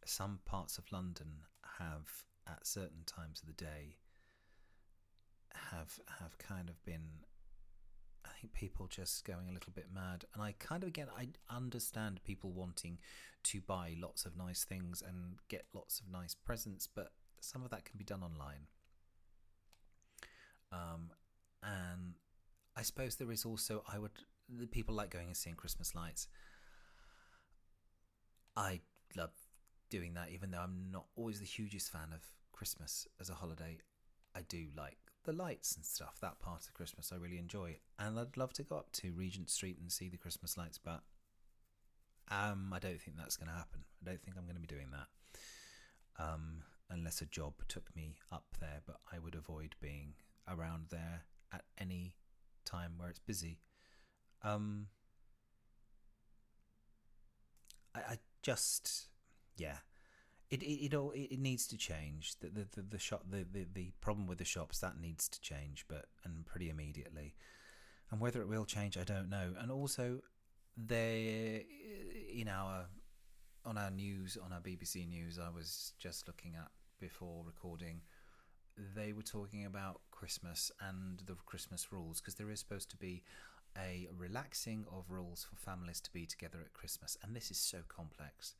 some 0.05 0.39
parts 0.45 0.77
of 0.77 0.91
London 0.91 1.41
have, 1.79 2.23
at 2.47 2.65
certain 2.65 3.03
times 3.05 3.41
of 3.41 3.47
the 3.47 3.63
day, 3.65 3.97
have 5.71 5.99
have 6.19 6.37
kind 6.37 6.69
of 6.69 6.83
been 6.85 7.25
I 8.25 8.29
think 8.39 8.53
people 8.53 8.87
just 8.87 9.25
going 9.25 9.49
a 9.49 9.53
little 9.53 9.71
bit 9.73 9.87
mad. 9.93 10.25
And 10.33 10.43
I 10.43 10.53
kind 10.59 10.83
of 10.83 10.89
again, 10.89 11.07
I 11.17 11.29
understand 11.49 12.23
people 12.23 12.51
wanting 12.51 12.99
to 13.43 13.61
buy 13.61 13.95
lots 13.99 14.25
of 14.25 14.37
nice 14.37 14.63
things 14.63 15.01
and 15.05 15.35
get 15.49 15.65
lots 15.73 15.99
of 15.99 16.11
nice 16.11 16.35
presents, 16.35 16.87
but 16.87 17.11
some 17.39 17.63
of 17.63 17.69
that 17.69 17.85
can 17.85 17.97
be 17.97 18.03
done 18.03 18.23
online. 18.23 18.67
Um, 20.71 21.11
and 21.63 22.15
I 22.77 22.83
suppose 22.83 23.15
there 23.15 23.31
is 23.31 23.43
also, 23.43 23.83
I 23.91 23.97
would, 23.97 24.11
the 24.47 24.67
people 24.67 24.93
like 24.93 25.09
going 25.09 25.27
and 25.27 25.35
seeing 25.35 25.55
Christmas 25.55 25.95
lights. 25.95 26.27
I 28.55 28.81
love 29.15 29.31
doing 29.89 30.13
that, 30.13 30.29
even 30.31 30.51
though 30.51 30.59
I'm 30.59 30.91
not 30.91 31.05
always 31.15 31.39
the 31.39 31.45
hugest 31.45 31.91
fan 31.91 32.13
of 32.13 32.21
Christmas 32.51 33.07
as 33.19 33.31
a 33.31 33.33
holiday. 33.33 33.79
I 34.35 34.41
do 34.47 34.67
like 34.77 34.97
the 35.25 35.33
lights 35.33 35.75
and 35.75 35.83
stuff, 35.83 36.19
that 36.21 36.39
part 36.39 36.67
of 36.67 36.73
Christmas 36.75 37.11
I 37.11 37.17
really 37.17 37.39
enjoy. 37.39 37.77
And 37.97 38.19
I'd 38.19 38.37
love 38.37 38.53
to 38.53 38.63
go 38.63 38.77
up 38.77 38.91
to 38.93 39.11
Regent 39.11 39.49
Street 39.49 39.79
and 39.81 39.91
see 39.91 40.07
the 40.07 40.17
Christmas 40.17 40.55
lights, 40.55 40.77
but 40.77 41.01
um, 42.29 42.71
I 42.71 42.77
don't 42.77 43.01
think 43.01 43.17
that's 43.17 43.37
going 43.37 43.49
to 43.49 43.57
happen. 43.57 43.85
I 44.01 44.09
don't 44.09 44.21
think 44.21 44.37
I'm 44.37 44.43
going 44.43 44.55
to 44.55 44.61
be 44.61 44.67
doing 44.67 44.91
that. 44.91 46.23
Um, 46.23 46.63
unless 46.91 47.21
a 47.21 47.25
job 47.25 47.53
took 47.67 47.95
me 47.95 48.17
up 48.31 48.45
there, 48.59 48.81
but 48.85 48.97
I 49.11 49.17
would 49.17 49.33
avoid 49.33 49.75
being 49.81 50.13
around 50.47 50.87
there 50.91 51.23
at 51.51 51.63
any 51.79 52.13
time 52.67 52.93
where 52.97 53.09
it's 53.09 53.19
busy. 53.19 53.59
Um, 54.43 54.87
I, 57.95 57.99
I 57.99 58.17
just, 58.41 59.07
yeah, 59.57 59.77
it 60.49 60.61
it 60.61 60.85
it 60.85 60.93
all 60.93 61.11
it 61.11 61.39
needs 61.39 61.67
to 61.67 61.77
change. 61.77 62.35
The 62.39 62.49
the 62.49 62.67
the, 62.75 62.81
the 62.81 62.99
shop 62.99 63.23
the, 63.29 63.45
the 63.51 63.65
the 63.73 63.91
problem 64.01 64.27
with 64.27 64.37
the 64.37 64.45
shops 64.45 64.79
that 64.79 64.99
needs 64.99 65.27
to 65.29 65.41
change, 65.41 65.85
but 65.87 66.05
and 66.23 66.45
pretty 66.45 66.69
immediately. 66.69 67.35
And 68.09 68.21
whether 68.21 68.41
it 68.41 68.47
will 68.47 68.65
change, 68.65 68.97
I 68.97 69.03
don't 69.03 69.29
know. 69.29 69.53
And 69.59 69.69
also, 69.69 70.19
they 70.77 71.65
in 72.33 72.47
our 72.47 72.85
on 73.65 73.77
our 73.77 73.91
news 73.91 74.37
on 74.43 74.53
our 74.53 74.61
BBC 74.61 75.07
news, 75.07 75.39
I 75.39 75.49
was 75.49 75.93
just 75.99 76.27
looking 76.27 76.55
at 76.55 76.69
before 76.99 77.43
recording. 77.45 78.01
They 78.95 79.11
were 79.11 79.23
talking 79.23 79.65
about 79.65 80.01
Christmas 80.11 80.71
and 80.87 81.21
the 81.25 81.35
Christmas 81.45 81.91
rules 81.91 82.21
because 82.21 82.35
there 82.35 82.51
is 82.51 82.59
supposed 82.59 82.89
to 82.91 82.97
be 82.97 83.23
a 83.77 84.07
relaxing 84.15 84.85
of 84.91 85.09
rules 85.09 85.45
for 85.49 85.55
families 85.55 85.99
to 86.01 86.11
be 86.11 86.25
together 86.25 86.59
at 86.63 86.73
Christmas, 86.73 87.17
and 87.23 87.35
this 87.35 87.51
is 87.51 87.57
so 87.57 87.79
complex 87.87 88.55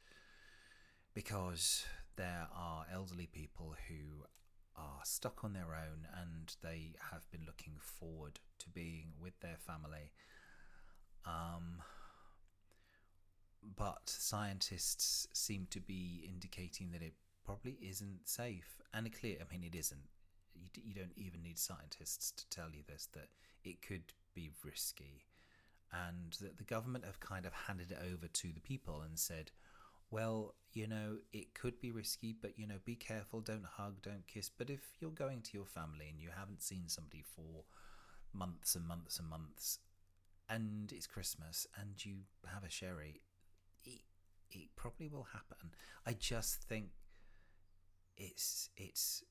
because 1.14 1.86
there 2.16 2.48
are 2.56 2.86
elderly 2.94 3.28
people 3.28 3.76
who 3.88 4.26
are 4.76 5.02
stuck 5.04 5.44
on 5.44 5.54
their 5.54 5.74
own 5.74 6.08
and 6.22 6.56
they 6.62 6.94
have 7.12 7.30
been 7.32 7.46
looking 7.46 7.74
forward 7.80 8.40
to 8.60 8.70
being 8.70 9.14
with 9.20 9.40
their 9.40 9.58
family. 9.58 10.12
Um, 11.26 11.82
but 13.76 14.02
scientists 14.06 15.28
seem 15.34 15.68
to 15.72 15.80
be 15.80 16.28
indicating 16.28 16.92
that 16.92 17.02
it 17.02 17.14
probably 17.48 17.78
isn't 17.82 18.28
safe. 18.28 18.82
And 18.94 19.12
clear, 19.18 19.38
I 19.42 19.52
mean, 19.52 19.64
it 19.64 19.76
isn't. 19.76 20.10
You, 20.54 20.68
you 20.84 20.94
don't 20.94 21.18
even 21.18 21.42
need 21.42 21.58
scientists 21.58 22.32
to 22.32 22.50
tell 22.50 22.70
you 22.70 22.84
this, 22.88 23.08
that 23.14 23.30
it 23.64 23.82
could 23.82 24.14
be 24.36 24.52
risky. 24.64 25.26
And 25.94 26.38
that 26.42 26.58
the 26.58 26.66
government 26.66 27.06
have 27.06 27.22
kind 27.22 27.46
of 27.46 27.54
handed 27.54 27.92
it 27.92 28.00
over 28.14 28.28
to 28.28 28.48
the 28.54 28.60
people 28.60 29.02
and 29.02 29.18
said, 29.18 29.52
well, 30.12 30.56
you 30.74 30.88
know, 30.88 31.18
it 31.32 31.54
could 31.54 31.80
be 31.80 31.92
risky, 31.92 32.36
but, 32.40 32.60
you 32.60 32.68
know, 32.68 32.80
be 32.84 32.96
careful, 32.96 33.40
don't 33.40 33.66
hug, 33.66 34.02
don't 34.02 34.28
kiss. 34.28 34.50
But 34.50 34.70
if 34.70 34.82
you're 35.00 35.12
going 35.12 35.42
to 35.44 35.58
your 35.58 35.66
family 35.66 36.08
and 36.10 36.20
you 36.20 36.30
haven't 36.38 36.62
seen 36.62 36.84
somebody 36.88 37.24
for 37.24 37.64
months 38.34 38.76
and 38.76 38.86
months 38.86 39.20
and 39.20 39.30
months, 39.30 39.80
and 40.50 40.92
it's 40.92 41.08
Christmas 41.08 41.66
and 41.80 42.06
you 42.06 42.18
have 42.54 42.64
a 42.64 42.70
sherry, 42.70 43.22
it, 43.86 44.02
it 44.52 44.68
probably 44.76 45.08
will 45.08 45.28
happen. 45.34 45.72
I 46.06 46.14
just 46.14 46.62
think 46.64 46.90
it's, 48.18 48.70
it's, 48.76 49.24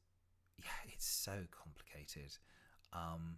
yeah, 0.59 0.93
it's 0.93 1.07
so 1.07 1.45
complicated. 1.51 2.39
Um, 2.93 3.37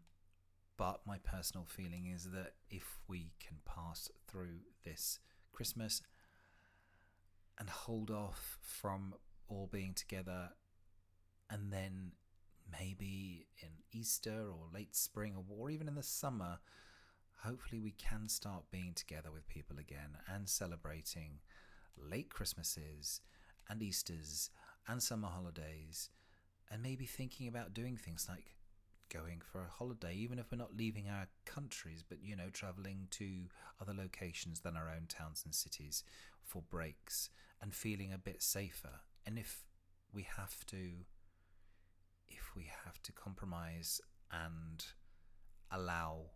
but 0.76 1.00
my 1.06 1.18
personal 1.18 1.66
feeling 1.66 2.06
is 2.06 2.30
that 2.30 2.52
if 2.70 2.98
we 3.08 3.32
can 3.40 3.56
pass 3.64 4.08
through 4.28 4.60
this 4.84 5.18
Christmas 5.52 6.02
and 7.58 7.68
hold 7.68 8.10
off 8.10 8.58
from 8.62 9.14
all 9.48 9.68
being 9.70 9.94
together 9.94 10.50
and 11.50 11.72
then 11.72 12.12
maybe 12.70 13.46
in 13.60 13.68
Easter 13.92 14.46
or 14.48 14.68
late 14.72 14.94
spring 14.94 15.34
or, 15.48 15.70
even 15.70 15.88
in 15.88 15.94
the 15.94 16.02
summer, 16.02 16.58
hopefully 17.42 17.80
we 17.80 17.92
can 17.92 18.28
start 18.28 18.70
being 18.70 18.92
together 18.94 19.30
with 19.32 19.48
people 19.48 19.78
again 19.78 20.18
and 20.32 20.48
celebrating 20.48 21.40
late 21.96 22.30
Christmases 22.30 23.20
and 23.68 23.82
Easters 23.82 24.50
and 24.88 25.02
summer 25.02 25.28
holidays 25.28 26.10
and 26.70 26.82
maybe 26.82 27.04
thinking 27.04 27.46
about 27.46 27.74
doing 27.74 27.96
things 27.96 28.26
like 28.28 28.56
going 29.08 29.40
for 29.40 29.60
a 29.60 29.70
holiday, 29.78 30.14
even 30.14 30.38
if 30.38 30.50
we're 30.50 30.58
not 30.58 30.76
leaving 30.76 31.08
our 31.08 31.28
countries, 31.44 32.04
but 32.06 32.18
you 32.22 32.36
know, 32.36 32.50
traveling 32.52 33.08
to 33.10 33.48
other 33.80 33.94
locations 33.94 34.60
than 34.60 34.76
our 34.76 34.90
own 34.90 35.06
towns 35.08 35.42
and 35.44 35.54
cities 35.54 36.04
for 36.42 36.62
breaks 36.62 37.30
and 37.60 37.74
feeling 37.74 38.12
a 38.12 38.18
bit 38.18 38.42
safer. 38.42 39.00
And 39.26 39.38
if 39.38 39.64
we 40.12 40.26
have 40.36 40.64
to, 40.66 40.90
if 42.28 42.54
we 42.56 42.70
have 42.84 43.02
to 43.02 43.12
compromise 43.12 44.00
and 44.30 44.84
allow, 45.70 46.30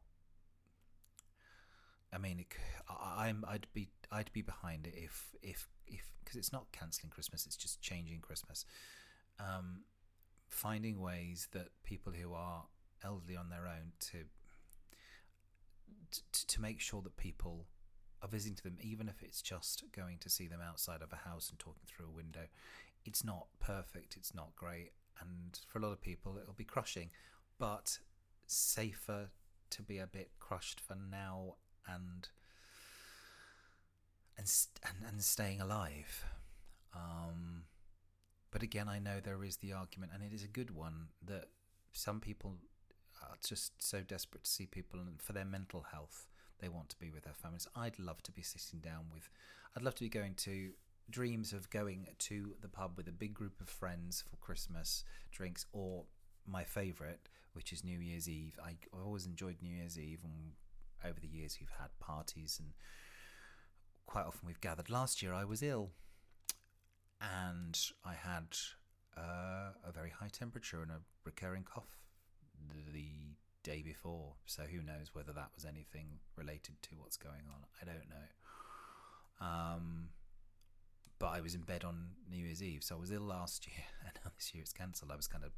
I 2.13 2.19
mean, 2.19 2.41
it, 2.41 2.47
I, 2.89 3.29
I'm, 3.29 3.45
I'd 3.49 3.67
be, 3.73 3.89
I'd 4.11 4.33
be 4.33 4.43
behind 4.43 4.87
it 4.87 4.95
if, 4.97 5.35
if, 5.43 5.69
if, 5.93 6.13
because 6.23 6.37
it's 6.37 6.53
not 6.53 6.73
cancelling 6.73 7.11
Christmas, 7.11 7.47
it's 7.47 7.57
just 7.57 7.81
changing 7.81 8.21
Christmas. 8.21 8.65
Um, 9.39 9.85
finding 10.49 11.01
ways 11.01 11.49
that 11.53 11.69
people 11.85 12.13
who 12.13 12.33
are 12.35 12.65
elderly 13.05 13.37
on 13.37 13.49
their 13.49 13.67
own 13.67 13.93
to 13.99 14.25
t- 16.11 16.45
to 16.47 16.61
make 16.61 16.81
sure 16.81 17.03
that 17.03 17.17
people 17.17 17.67
are 18.23 18.29
visiting 18.29 18.55
to 18.57 18.63
them, 18.63 18.77
even 18.81 19.09
if 19.09 19.23
it's 19.23 19.43
just 19.43 19.85
going 19.95 20.19
to 20.19 20.31
see 20.31 20.47
them 20.47 20.61
outside 20.67 21.03
of 21.03 21.13
a 21.13 21.29
house 21.29 21.51
and 21.51 21.59
talking 21.59 21.83
through 21.87 22.07
a 22.07 22.11
window. 22.11 22.47
It's 23.05 23.25
not 23.25 23.47
perfect, 23.59 24.17
it's 24.17 24.35
not 24.35 24.55
great, 24.55 24.93
and 25.21 25.59
for 25.67 25.79
a 25.79 25.83
lot 25.83 25.93
of 25.93 26.01
people, 26.01 26.39
it'll 26.41 26.55
be 26.55 26.65
crushing, 26.65 27.11
but 27.59 27.99
safer 28.47 29.31
to 29.71 29.83
be 29.83 29.99
a 29.99 30.07
bit 30.07 30.31
crushed 30.39 30.81
for 30.81 30.95
now 30.95 31.57
and 31.89 32.29
and 34.39 34.51
and, 34.85 35.09
and 35.09 35.23
staying 35.23 35.61
alive. 35.61 36.25
Um, 36.95 37.65
but 38.51 38.63
again, 38.63 38.89
I 38.89 38.99
know 38.99 39.21
there 39.21 39.45
is 39.45 39.57
the 39.57 39.73
argument, 39.73 40.13
and 40.15 40.23
it 40.23 40.35
is 40.35 40.45
a 40.45 40.49
good 40.49 40.71
one, 40.71 41.09
that 41.27 41.47
some 41.93 42.21
people 42.21 42.57
are 43.23 43.37
just 43.47 43.83
so 43.83 44.01
desperate 44.01 44.45
to 44.45 44.51
see 44.51 44.67
people 44.67 45.01
and 45.01 45.21
for 45.21 45.33
their 45.33 45.45
mental 45.45 45.87
health 45.93 46.27
they 46.61 46.69
want 46.69 46.89
to 46.89 46.97
be 46.99 47.11
with 47.11 47.25
their 47.25 47.35
families. 47.35 47.67
I'd 47.75 47.99
love 47.99 48.23
to 48.23 48.33
be 48.33 48.43
sitting 48.43 48.81
down 48.81 49.07
with, 49.13 49.29
I'd 49.77 49.83
love 49.83 49.95
to 49.97 50.05
be 50.05 50.09
going 50.09 50.35
to 50.37 50.71
dreams 51.11 51.53
of 51.53 51.69
going 51.71 52.07
to 52.19 52.55
the 52.61 52.69
pub 52.69 52.93
with 52.97 53.09
a 53.09 53.13
big 53.13 53.35
group 53.35 53.61
of 53.61 53.69
friends 53.69 54.23
for 54.29 54.37
Christmas 54.37 55.05
drinks, 55.33 55.67
or 55.73 56.05
my 56.47 56.65
favourite, 56.65 57.29
which 57.53 57.73
is 57.73 57.85
New 57.85 57.99
Year's 57.99 58.29
Eve. 58.29 58.59
I, 58.65 58.77
I 58.95 59.03
always 59.05 59.27
enjoyed 59.27 59.57
New 59.61 59.75
Year's 59.75 59.99
Eve, 59.99 60.21
and 60.25 60.53
over 61.05 61.19
the 61.21 61.27
years 61.27 61.59
we've 61.61 61.81
had 61.81 61.91
parties, 62.01 62.61
and 62.61 62.73
quite 64.07 64.27
often 64.27 64.47
we've 64.47 64.61
gathered. 64.61 64.91
Last 64.91 65.23
year 65.23 65.33
I 65.33 65.45
was 65.45 65.63
ill, 65.63 65.91
and 67.21 67.79
I 68.05 68.15
had 68.15 68.57
uh, 69.17 69.73
a 69.87 69.93
very 69.93 70.11
high 70.11 70.31
temperature 70.33 70.83
and 70.83 70.91
a 70.91 71.01
recurring 71.25 71.65
cough 71.65 71.99
the 72.93 73.37
day 73.63 73.83
before. 73.83 74.35
So 74.47 74.63
who 74.63 74.83
knows 74.83 75.11
whether 75.13 75.33
that 75.33 75.51
was 75.55 75.65
anything 75.65 76.19
related 76.37 76.83
to 76.83 76.91
what's 76.99 77.17
going 77.17 77.45
on? 77.49 77.65
I 77.81 77.85
don't 77.85 78.09
know. 78.09 79.47
Um, 79.47 80.09
but 81.19 81.29
I 81.29 81.41
was 81.41 81.55
in 81.55 81.63
bed 81.63 81.85
on 81.85 82.11
New 82.31 82.45
Year's 82.45 82.63
Eve, 82.63 82.83
so 82.83 82.97
I 82.97 83.01
was 83.01 83.13
ill 83.13 83.23
last 83.23 83.67
year, 83.69 83.87
and 84.05 84.13
now 84.25 84.31
this 84.37 84.53
year 84.55 84.63
it's 84.63 84.73
cancelled. 84.73 85.11
I 85.13 85.17
was 85.17 85.29
kind 85.29 85.45
of 85.45 85.53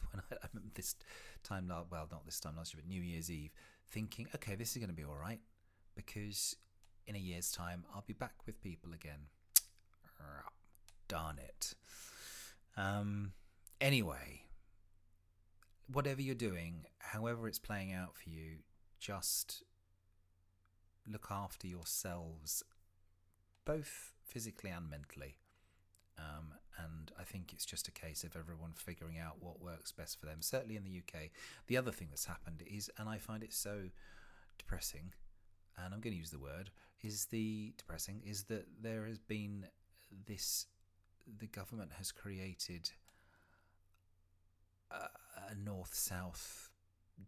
when 0.12 0.22
I, 0.30 0.34
I 0.44 0.48
remember 0.52 0.72
this 0.74 0.94
time, 1.42 1.68
well, 1.68 2.08
not 2.10 2.24
this 2.24 2.40
time 2.40 2.56
last 2.56 2.74
year, 2.74 2.82
but 2.82 2.88
New 2.88 3.02
Year's 3.02 3.30
Eve, 3.30 3.52
thinking, 3.90 4.28
okay, 4.34 4.54
this 4.54 4.70
is 4.70 4.76
going 4.76 4.88
to 4.90 4.94
be 4.94 5.04
all 5.04 5.18
right 5.20 5.40
because 5.96 6.56
in 7.06 7.16
a 7.16 7.18
year's 7.18 7.50
time 7.50 7.84
I'll 7.94 8.04
be 8.06 8.12
back 8.12 8.34
with 8.46 8.60
people 8.62 8.92
again. 8.92 9.28
Darn 11.10 11.38
it. 11.38 11.74
Um, 12.76 13.32
anyway, 13.80 14.44
whatever 15.92 16.22
you're 16.22 16.36
doing, 16.36 16.84
however 17.00 17.48
it's 17.48 17.58
playing 17.58 17.92
out 17.92 18.14
for 18.14 18.30
you, 18.30 18.58
just 19.00 19.64
look 21.04 21.26
after 21.28 21.66
yourselves, 21.66 22.62
both 23.64 24.12
physically 24.24 24.70
and 24.70 24.88
mentally. 24.88 25.38
Um, 26.16 26.54
and 26.78 27.10
I 27.18 27.24
think 27.24 27.52
it's 27.52 27.66
just 27.66 27.88
a 27.88 27.90
case 27.90 28.22
of 28.22 28.36
everyone 28.36 28.74
figuring 28.76 29.18
out 29.18 29.42
what 29.42 29.60
works 29.60 29.90
best 29.90 30.20
for 30.20 30.26
them. 30.26 30.42
Certainly 30.42 30.76
in 30.76 30.84
the 30.84 30.98
UK. 30.98 31.30
The 31.66 31.76
other 31.76 31.90
thing 31.90 32.06
that's 32.10 32.26
happened 32.26 32.62
is, 32.64 32.88
and 32.98 33.08
I 33.08 33.18
find 33.18 33.42
it 33.42 33.52
so 33.52 33.90
depressing, 34.58 35.12
and 35.76 35.94
I'm 35.94 36.00
going 36.00 36.12
to 36.12 36.18
use 36.18 36.30
the 36.30 36.38
word, 36.38 36.70
is 37.02 37.26
the 37.26 37.72
depressing, 37.76 38.22
is 38.24 38.44
that 38.44 38.66
there 38.80 39.06
has 39.06 39.18
been 39.18 39.66
this, 40.26 40.66
the 41.38 41.46
government 41.46 41.92
has 41.98 42.12
created 42.12 42.90
a, 44.90 45.08
a 45.50 45.54
north 45.54 45.94
south 45.94 46.70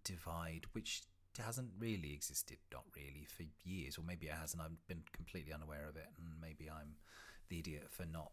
divide, 0.04 0.66
which 0.72 1.02
hasn't 1.38 1.70
really 1.78 2.12
existed, 2.12 2.58
not 2.72 2.84
really, 2.94 3.26
for 3.26 3.44
years, 3.64 3.96
or 3.96 4.02
maybe 4.06 4.26
it 4.26 4.34
has, 4.34 4.52
and 4.52 4.62
I've 4.62 4.86
been 4.86 5.02
completely 5.12 5.52
unaware 5.52 5.88
of 5.88 5.96
it, 5.96 6.08
and 6.18 6.28
maybe 6.40 6.68
I'm 6.70 6.96
the 7.48 7.58
idiot 7.58 7.86
for 7.90 8.04
not 8.04 8.32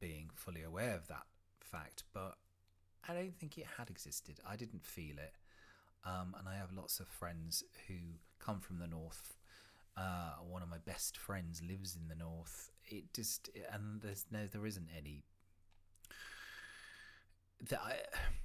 being 0.00 0.30
fully 0.34 0.62
aware 0.62 0.96
of 0.96 1.06
that 1.08 1.26
fact, 1.60 2.04
but 2.12 2.36
I 3.08 3.14
don't 3.14 3.36
think 3.36 3.58
it 3.58 3.66
had 3.78 3.90
existed. 3.90 4.40
I 4.48 4.56
didn't 4.56 4.84
feel 4.84 5.18
it. 5.18 5.34
Um, 6.04 6.34
and 6.38 6.48
I 6.48 6.56
have 6.56 6.72
lots 6.72 6.98
of 6.98 7.08
friends 7.08 7.62
who 7.86 7.94
come 8.38 8.60
from 8.60 8.78
the 8.78 8.86
north. 8.86 9.36
Uh, 9.96 10.34
one 10.48 10.62
of 10.62 10.68
my 10.68 10.78
best 10.78 11.16
friends 11.16 11.62
lives 11.62 11.96
in 11.96 12.08
the 12.08 12.14
north. 12.14 12.70
It 12.86 13.12
just 13.12 13.50
and 13.72 14.00
there's 14.00 14.24
no, 14.30 14.46
there 14.46 14.66
isn't 14.66 14.88
any. 14.96 15.24
That 17.68 17.80
I, 17.80 17.96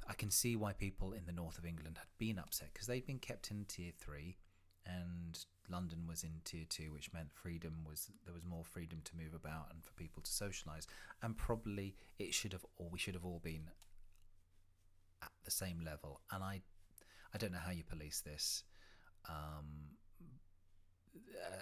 I 0.10 0.14
can 0.14 0.30
see 0.30 0.58
why 0.58 0.74
people 0.74 1.14
in 1.14 1.26
the 1.26 1.32
north 1.32 1.58
of 1.58 1.66
England 1.66 1.98
had 1.98 2.08
been 2.18 2.38
upset 2.38 2.70
because 2.74 2.88
they'd 2.88 3.06
been 3.06 3.20
kept 3.20 3.50
in 3.52 3.66
tier 3.66 3.94
three, 3.98 4.38
and 4.86 5.40
London 5.70 6.06
was 6.08 6.24
in 6.24 6.42
tier 6.44 6.66
two, 6.68 6.92
which 6.92 7.14
meant 7.14 7.32
freedom 7.34 7.86
was 7.88 8.12
there 8.26 8.34
was 8.34 8.44
more 8.44 8.64
freedom 8.64 9.00
to 9.06 9.16
move 9.16 9.34
about 9.34 9.68
and 9.72 9.84
for 9.84 9.94
people 9.94 10.22
to 10.22 10.32
socialise. 10.32 10.86
And 11.22 11.38
probably 11.38 11.96
it 12.20 12.34
should 12.34 12.54
have, 12.54 12.66
or 12.78 12.90
we 12.90 13.00
should 13.00 13.14
have 13.14 13.26
all 13.26 13.40
been 13.44 13.70
at 15.24 15.32
the 15.44 15.52
same 15.52 15.80
level. 15.84 16.22
And 16.32 16.44
I, 16.44 16.62
I 17.34 17.38
don't 17.38 17.52
know 17.52 17.60
how 17.64 17.72
you 17.72 17.84
police 17.84 18.22
this. 18.22 18.64
Um, 19.28 19.96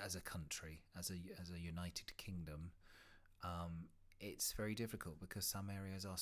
as 0.04 0.16
a 0.16 0.22
country, 0.22 0.80
as 0.98 1.10
a 1.10 1.18
as 1.42 1.52
a 1.52 1.60
United 1.60 2.16
Kingdom, 2.18 2.72
um, 3.44 3.88
it's 4.20 4.54
very 4.54 4.76
difficult 4.76 5.20
because 5.20 5.46
some 5.46 5.70
areas 5.70 6.06
are 6.06 6.18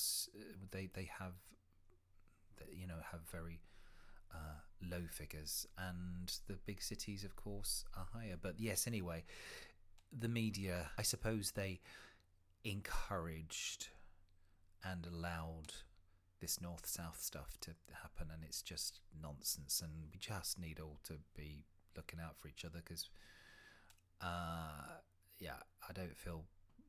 they 0.70 0.88
they 0.92 1.10
have 1.18 1.34
you 2.72 2.86
know 2.86 2.98
have 3.10 3.20
very 3.30 3.60
uh, 4.34 4.60
low 4.90 5.02
figures, 5.10 5.66
and 5.78 6.32
the 6.48 6.58
big 6.66 6.82
cities, 6.82 7.24
of 7.24 7.36
course, 7.36 7.84
are 7.96 8.06
higher. 8.12 8.36
But 8.40 8.58
yes, 8.58 8.86
anyway, 8.86 9.24
the 10.16 10.28
media, 10.28 10.90
I 10.98 11.02
suppose 11.02 11.52
they 11.52 11.80
encouraged 12.64 13.88
and 14.84 15.06
allowed 15.06 15.72
this 16.40 16.60
north 16.60 16.86
south 16.86 17.20
stuff 17.20 17.56
to 17.60 17.70
happen, 18.02 18.28
and 18.32 18.42
it's 18.42 18.62
just 18.62 19.00
nonsense. 19.20 19.80
And 19.82 19.92
we 20.12 20.18
just 20.18 20.58
need 20.58 20.80
all 20.80 20.98
to 21.04 21.14
be 21.36 21.66
looking 21.96 22.20
out 22.20 22.38
for 22.38 22.48
each 22.48 22.64
other 22.64 22.80
because, 22.84 23.08
uh, 24.20 25.00
yeah, 25.38 25.60
I 25.88 25.92
don't 25.92 26.16
feel 26.16 26.44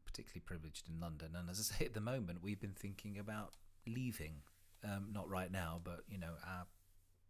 particularly 0.06 0.42
privileged 0.46 0.90
in 0.90 1.00
London. 1.00 1.32
And 1.36 1.50
as 1.50 1.60
I 1.60 1.64
say, 1.78 1.86
at 1.86 1.94
the 1.94 2.02
moment, 2.02 2.40
we've 2.42 2.60
been 2.60 2.76
thinking 2.76 3.18
about 3.18 3.54
leaving. 3.88 4.42
Um, 4.84 5.08
not 5.14 5.30
right 5.30 5.52
now, 5.52 5.80
but 5.82 6.02
you 6.10 6.18
know, 6.18 6.34
our 6.46 6.66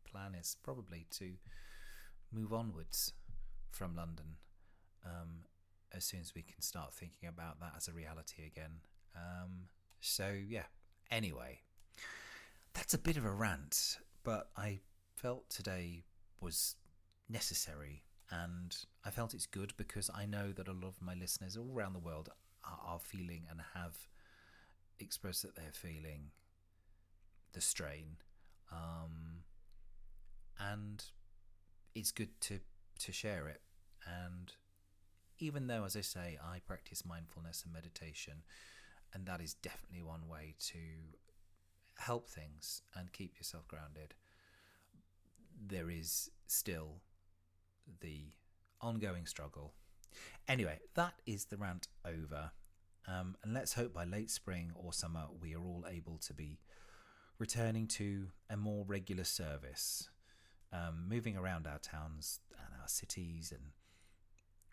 plan 0.09 0.33
is 0.33 0.57
probably 0.63 1.05
to 1.11 1.33
move 2.31 2.51
onwards 2.51 3.13
from 3.69 3.95
London 3.95 4.37
um, 5.05 5.45
as 5.93 6.03
soon 6.03 6.19
as 6.21 6.33
we 6.33 6.41
can 6.41 6.61
start 6.61 6.93
thinking 6.93 7.29
about 7.29 7.59
that 7.59 7.73
as 7.77 7.87
a 7.87 7.93
reality 7.93 8.45
again. 8.45 8.81
Um, 9.15 9.67
so, 10.01 10.33
yeah, 10.47 10.65
anyway, 11.11 11.61
that's 12.73 12.93
a 12.93 12.97
bit 12.97 13.17
of 13.17 13.25
a 13.25 13.31
rant, 13.31 13.99
but 14.23 14.49
I 14.57 14.79
felt 15.15 15.49
today 15.49 16.03
was 16.41 16.75
necessary 17.33 18.03
and 18.31 18.75
I 19.03 19.09
felt 19.09 19.33
it's 19.33 19.45
good 19.45 19.73
because 19.75 20.09
I 20.13 20.25
know 20.25 20.51
that 20.53 20.67
a 20.67 20.73
lot 20.73 20.87
of 20.87 21.01
my 21.01 21.13
listeners 21.13 21.57
all 21.57 21.71
around 21.75 21.93
the 21.93 21.99
world 21.99 22.29
are, 22.63 22.93
are 22.93 22.99
feeling 22.99 23.43
and 23.49 23.59
have 23.73 23.97
expressed 24.99 25.41
that 25.41 25.55
they're 25.55 25.73
feeling 25.73 26.31
the 27.51 27.61
strain. 27.61 28.17
Um, 28.71 29.43
and 30.59 31.03
it's 31.95 32.11
good 32.11 32.39
to 32.41 32.59
to 32.99 33.11
share 33.11 33.47
it 33.47 33.61
and 34.05 34.53
even 35.39 35.67
though 35.67 35.83
as 35.83 35.95
i 35.95 36.01
say 36.01 36.37
i 36.43 36.59
practice 36.65 37.03
mindfulness 37.05 37.63
and 37.63 37.73
meditation 37.73 38.43
and 39.13 39.25
that 39.25 39.41
is 39.41 39.55
definitely 39.55 40.01
one 40.01 40.27
way 40.27 40.55
to 40.59 40.77
help 41.97 42.29
things 42.29 42.81
and 42.95 43.11
keep 43.13 43.37
yourself 43.37 43.67
grounded 43.67 44.13
there 45.67 45.89
is 45.89 46.29
still 46.47 47.01
the 48.01 48.31
ongoing 48.81 49.25
struggle. 49.25 49.73
Anyway 50.47 50.79
that 50.95 51.15
is 51.25 51.45
the 51.45 51.57
rant 51.57 51.87
over. 52.05 52.51
Um, 53.05 53.35
and 53.43 53.53
let's 53.53 53.73
hope 53.73 53.93
by 53.93 54.05
late 54.05 54.31
spring 54.31 54.71
or 54.75 54.93
summer 54.93 55.25
we 55.41 55.53
are 55.55 55.61
all 55.61 55.85
able 55.89 56.17
to 56.19 56.33
be 56.33 56.59
returning 57.37 57.87
to 57.87 58.27
a 58.49 58.55
more 58.55 58.85
regular 58.85 59.25
service 59.25 60.07
um, 60.71 61.05
moving 61.07 61.37
around 61.37 61.67
our 61.67 61.79
towns 61.79 62.39
and 62.51 62.81
our 62.81 62.87
cities 62.87 63.51
and 63.51 63.71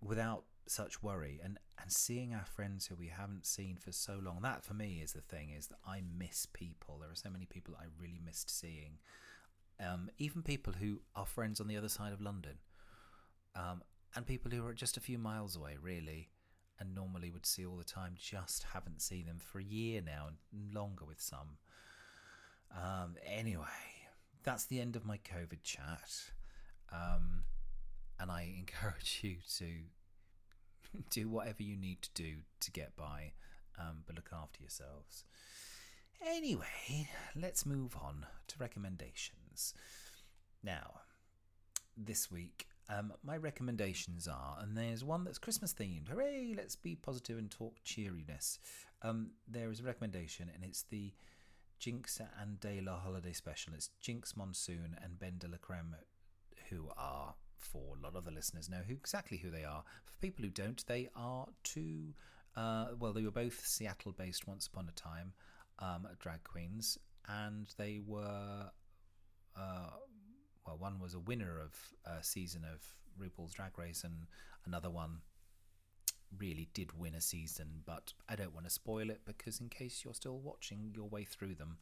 without 0.01 0.45
such 0.67 1.03
worry 1.03 1.41
and 1.43 1.59
and 1.81 1.91
seeing 1.91 2.35
our 2.35 2.45
friends 2.45 2.87
who 2.87 2.95
we 2.95 3.09
haven't 3.09 3.47
seen 3.47 3.77
for 3.77 3.91
so 3.91 4.19
long. 4.23 4.41
That 4.43 4.65
for 4.65 4.75
me 4.75 5.01
is 5.03 5.13
the 5.13 5.23
thing 5.23 5.51
is 5.51 5.69
that 5.69 5.79
I 5.87 6.03
miss 6.19 6.47
people. 6.47 6.99
There 7.01 7.11
are 7.11 7.15
so 7.15 7.31
many 7.31 7.47
people 7.47 7.75
I 7.79 7.85
really 7.99 8.21
missed 8.25 8.51
seeing. 8.51 8.99
Um, 9.81 10.11
even 10.19 10.43
people 10.43 10.75
who 10.75 11.01
are 11.17 11.25
friends 11.25 11.59
on 11.59 11.69
the 11.69 11.77
other 11.79 11.89
side 11.89 12.13
of 12.13 12.21
London 12.21 12.59
um, 13.55 13.83
and 14.15 14.27
people 14.27 14.51
who 14.51 14.67
are 14.67 14.75
just 14.75 14.97
a 14.97 15.01
few 15.01 15.19
miles 15.19 15.57
away 15.57 15.77
really 15.81 16.31
and 16.79 16.95
normally 16.95 17.31
would 17.31 17.47
see 17.47 17.67
all 17.67 17.77
the 17.77 17.85
time 17.85 18.15
just 18.19 18.65
haven't 18.73 19.03
seen 19.03 19.27
them 19.27 19.39
for 19.39 19.59
a 19.59 19.65
year 19.65 20.01
now 20.01 20.27
and 20.29 20.75
longer 20.75 21.05
with 21.05 21.21
some 21.21 21.59
um, 22.77 23.17
anyway 23.27 23.67
that's 24.43 24.65
the 24.67 24.81
end 24.81 24.97
of 24.97 25.05
my 25.05 25.19
COVID 25.19 25.63
chat. 25.63 26.31
Um, 26.93 27.45
and 28.19 28.31
I 28.31 28.55
encourage 28.59 29.21
you 29.23 29.37
to 29.59 31.01
do 31.11 31.29
whatever 31.29 31.63
you 31.63 31.77
need 31.77 32.03
to 32.03 32.11
do 32.15 32.37
to 32.61 32.71
get 32.71 32.97
by, 32.97 33.33
um, 33.79 34.03
but 34.07 34.17
look 34.17 34.31
after 34.33 34.61
yourselves. 34.61 35.25
Anyway, 36.27 37.09
let's 37.35 37.65
move 37.65 37.97
on 37.97 38.27
to 38.49 38.57
recommendations. 38.59 39.73
Now, 40.63 41.01
this 41.97 42.31
week, 42.31 42.67
um, 42.91 43.13
my 43.23 43.37
recommendations 43.37 44.27
are, 44.27 44.59
and 44.61 44.77
there's 44.77 45.05
one 45.05 45.25
that's 45.25 45.39
Christmas 45.39 45.73
themed. 45.73 46.09
Hooray! 46.09 46.55
Let's 46.57 46.75
be 46.77 46.97
positive 46.97 47.39
and 47.39 47.51
talk 47.51 47.77
cheeriness. 47.85 48.59
Um, 49.03 49.31
there 49.47 49.71
is 49.71 49.81
a 49.81 49.85
recommendation, 49.85 50.51
and 50.53 50.65
it's 50.65 50.83
the 50.91 51.13
Jinkx 51.81 52.21
and 52.41 52.59
DeLa 52.61 53.01
holiday 53.01 53.33
special. 53.33 53.75
It's 53.75 53.91
Jinkx 54.03 54.37
Monsoon 54.37 54.97
and 55.03 55.19
BenDeLaCreme, 55.19 55.95
who 56.69 56.89
are, 56.97 57.35
for 57.57 57.97
a 57.97 58.03
lot 58.03 58.17
of 58.17 58.25
the 58.25 58.33
listeners, 58.33 58.69
know 58.69 58.83
who 58.87 58.95
exactly 58.95 59.39
who 59.39 59.51
they 59.51 59.65
are. 59.65 59.85
For 60.05 60.13
people 60.21 60.45
who 60.45 60.51
don't, 60.51 60.85
they 60.87 61.09
are 61.15 61.47
two. 61.63 62.15
Uh, 62.57 62.89
well, 62.99 63.13
they 63.13 63.23
were 63.23 63.31
both 63.31 63.65
Seattle-based 63.65 64.49
once 64.49 64.67
upon 64.67 64.89
a 64.89 64.93
time, 64.93 65.33
um, 65.79 66.09
drag 66.19 66.43
queens, 66.43 66.99
and 67.29 67.73
they 67.79 68.01
were. 68.05 68.71
Uh, 69.57 69.91
well, 70.67 70.77
one 70.79 71.01
was 71.01 71.15
a 71.15 71.19
winner 71.19 71.61
of 71.61 71.75
a 72.05 72.23
season 72.23 72.65
of 72.65 72.83
RuPaul's 73.21 73.55
Drag 73.55 73.79
Race, 73.79 74.05
and 74.05 74.27
another 74.67 74.91
one 74.91 75.19
really 76.39 76.69
did 76.75 76.99
win 76.99 77.15
a 77.15 77.21
season. 77.21 77.83
But 77.87 78.13
I 78.29 78.37
don't 78.37 78.55
want 78.55 78.67
to 78.67 78.71
spoil 78.71 79.11
it 79.11 79.21
because, 79.25 79.61
in 79.61 79.69
case 79.69 80.03
you're 80.05 80.15
still 80.15 80.39
watching 80.39 80.93
your 80.95 81.09
way 81.09 81.25
through 81.25 81.55
them, 81.55 81.79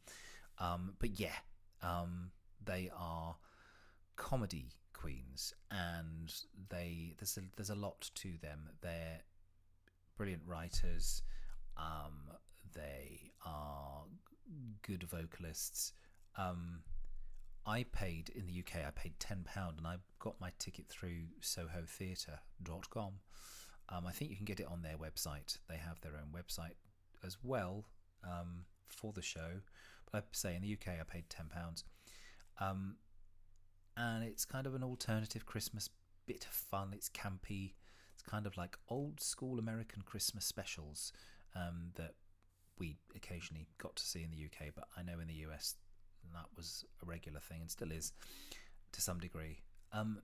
um, 0.57 0.93
but 0.99 1.19
yeah, 1.19 1.37
um, 1.81 2.31
they 2.63 2.89
are 2.95 3.35
comedy 4.15 4.71
queens, 4.93 5.53
and 5.71 6.33
they 6.69 7.15
there's 7.17 7.37
a, 7.37 7.41
there's 7.55 7.69
a 7.69 7.75
lot 7.75 8.09
to 8.15 8.37
them. 8.41 8.69
They're 8.81 9.21
brilliant 10.17 10.43
writers. 10.45 11.21
Um, 11.77 12.35
they 12.73 13.31
are 13.45 14.03
good 14.81 15.03
vocalists. 15.03 15.93
Um, 16.37 16.81
I 17.65 17.83
paid 17.83 18.29
in 18.29 18.47
the 18.47 18.59
UK. 18.59 18.85
I 18.87 18.91
paid 18.91 19.19
ten 19.19 19.43
pound, 19.43 19.77
and 19.77 19.87
I 19.87 19.97
got 20.19 20.39
my 20.39 20.51
ticket 20.59 20.87
through 20.89 21.27
SohoTheatre.com. 21.41 23.13
Um, 23.91 24.07
I 24.07 24.11
think 24.11 24.31
you 24.31 24.37
can 24.37 24.45
get 24.45 24.59
it 24.59 24.67
on 24.69 24.81
their 24.81 24.97
website. 24.97 25.57
They 25.67 25.77
have 25.77 25.99
their 26.01 26.13
own 26.13 26.31
website 26.33 26.75
as 27.25 27.37
well 27.43 27.85
um, 28.23 28.65
for 28.87 29.11
the 29.13 29.21
show. 29.21 29.61
But 30.11 30.23
I 30.23 30.25
say 30.31 30.55
in 30.55 30.61
the 30.61 30.73
UK, 30.73 30.99
I 30.99 31.03
paid 31.03 31.29
ten 31.29 31.47
pounds, 31.47 31.83
um, 32.59 32.95
and 33.97 34.23
it's 34.23 34.45
kind 34.45 34.65
of 34.65 34.75
an 34.75 34.83
alternative 34.83 35.45
Christmas 35.45 35.89
bit 36.25 36.45
of 36.45 36.53
fun. 36.53 36.91
It's 36.93 37.09
campy. 37.09 37.73
It's 38.13 38.21
kind 38.21 38.45
of 38.45 38.57
like 38.57 38.77
old 38.89 39.19
school 39.21 39.59
American 39.59 40.01
Christmas 40.01 40.45
specials 40.45 41.13
um, 41.55 41.91
that 41.95 42.15
we 42.77 42.97
occasionally 43.15 43.67
got 43.77 43.95
to 43.95 44.05
see 44.05 44.23
in 44.23 44.31
the 44.31 44.45
UK, 44.45 44.73
but 44.75 44.85
I 44.97 45.03
know 45.03 45.19
in 45.19 45.27
the 45.27 45.45
US 45.49 45.75
that 46.33 46.47
was 46.55 46.85
a 47.01 47.05
regular 47.05 47.39
thing 47.39 47.61
and 47.61 47.71
still 47.71 47.91
is 47.91 48.13
to 48.91 49.01
some 49.01 49.19
degree. 49.19 49.59
Um, 49.91 50.21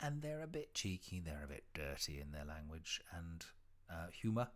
and 0.00 0.22
they're 0.22 0.42
a 0.42 0.46
bit 0.46 0.74
cheeky, 0.74 1.20
they're 1.20 1.44
a 1.44 1.48
bit 1.48 1.64
dirty 1.74 2.20
in 2.20 2.32
their 2.32 2.44
language 2.44 3.00
and 3.16 3.44
uh, 3.90 4.06
humour, 4.12 4.48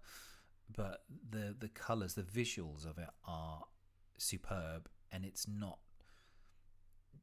but 0.74 1.02
the 1.30 1.54
the 1.58 1.68
colours, 1.68 2.14
the 2.14 2.22
visuals 2.22 2.88
of 2.88 2.98
it 2.98 3.10
are 3.26 3.64
superb, 4.16 4.88
and 5.12 5.24
it's 5.24 5.46
not. 5.48 5.78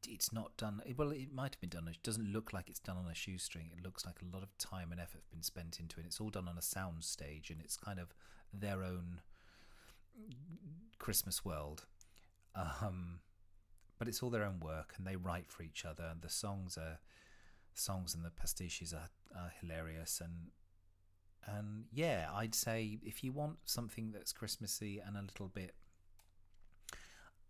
It's 0.08 0.34
not 0.34 0.58
done. 0.58 0.82
Well, 0.97 1.12
it 1.12 1.32
might 1.32 1.54
have 1.54 1.62
been 1.62 1.69
done. 1.69 1.88
It 1.88 2.02
doesn't 2.02 2.34
look 2.34 2.54
like 2.54 2.69
it's 2.69 2.80
done 2.80 2.97
on 2.97 3.06
a 3.12 3.13
shoestring. 3.13 3.69
It 3.78 3.84
looks 3.84 4.04
like 4.04 4.17
a 4.21 4.36
lot 4.36 4.41
of 4.41 4.58
time 4.58 4.91
and 4.91 5.00
effort 5.00 5.21
have 5.21 5.30
been 5.30 5.43
spent 5.43 5.80
into 5.80 6.00
it. 6.00 6.08
It's 6.08 6.19
all 6.19 6.30
done 6.30 6.47
on 6.47 6.58
a 6.58 6.62
sound 6.62 7.04
stage, 7.04 7.52
and 7.52 7.62
it's 7.62 7.78
kind 7.78 8.00
of 8.00 8.13
their 8.52 8.84
own 8.84 9.21
Christmas 10.97 11.45
world. 11.45 11.86
Um, 12.56 13.19
but 14.02 14.08
it's 14.08 14.24
all 14.24 14.32
their 14.32 14.44
own 14.44 14.60
work 14.60 14.96
and 14.98 15.06
they 15.06 15.16
write 15.16 15.52
for 15.52 15.62
each 15.62 15.86
other 15.86 16.06
and 16.10 16.24
the 16.24 16.30
songs 16.30 16.76
are 16.76 16.98
songs 17.76 18.16
and 18.16 18.26
the 18.26 18.32
pastiches 18.32 18.94
are, 18.94 19.10
are 19.40 19.54
hilarious 19.62 20.20
and 20.20 20.48
and 21.46 21.86
yeah 21.94 22.28
i'd 22.34 22.56
say 22.56 22.98
if 23.04 23.24
you 23.24 23.32
want 23.32 23.58
something 23.64 24.12
that's 24.12 24.34
christmassy 24.34 25.00
and 25.06 25.16
a 25.16 25.22
little 25.22 25.48
bit 25.48 25.76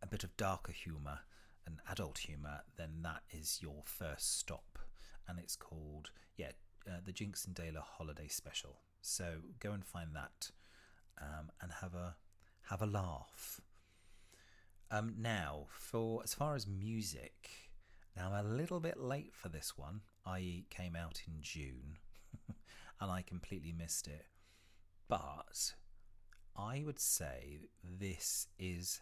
a 0.01 0.07
bit 0.07 0.25
of 0.25 0.35
darker 0.35 0.73
humor 0.73 1.19
and 1.65 1.77
adult 1.89 2.17
humor 2.19 2.61
then 2.77 2.89
that 3.03 3.21
is 3.31 3.59
your 3.61 3.83
first 3.85 4.39
stop. 4.39 4.79
And 5.27 5.39
it's 5.39 5.55
called 5.55 6.11
yeah 6.37 6.51
uh, 6.87 6.99
the 7.05 7.13
Jinkx 7.13 7.45
and 7.45 7.55
DeLa 7.55 7.83
holiday 7.97 8.27
special. 8.27 8.77
So 9.01 9.35
go 9.59 9.71
and 9.71 9.85
find 9.85 10.15
that 10.15 10.51
um, 11.21 11.51
and 11.61 11.71
have 11.81 11.93
a 11.93 12.15
have 12.69 12.81
a 12.81 12.85
laugh 12.85 13.61
um, 14.91 15.15
now, 15.17 15.67
for 15.69 16.21
as 16.21 16.33
far 16.33 16.55
as 16.55 16.67
music, 16.67 17.49
now 18.15 18.31
I'm 18.33 18.45
a 18.45 18.49
little 18.49 18.81
bit 18.81 18.99
late 18.99 19.33
for 19.33 19.47
this 19.47 19.77
one, 19.77 20.01
i.e., 20.25 20.65
came 20.69 20.97
out 20.97 21.21
in 21.25 21.35
June, 21.41 21.97
and 22.99 23.09
I 23.09 23.21
completely 23.21 23.71
missed 23.71 24.07
it. 24.07 24.25
But 25.07 25.73
I 26.57 26.83
would 26.85 26.99
say 26.99 27.69
this 27.83 28.47
is 28.59 28.99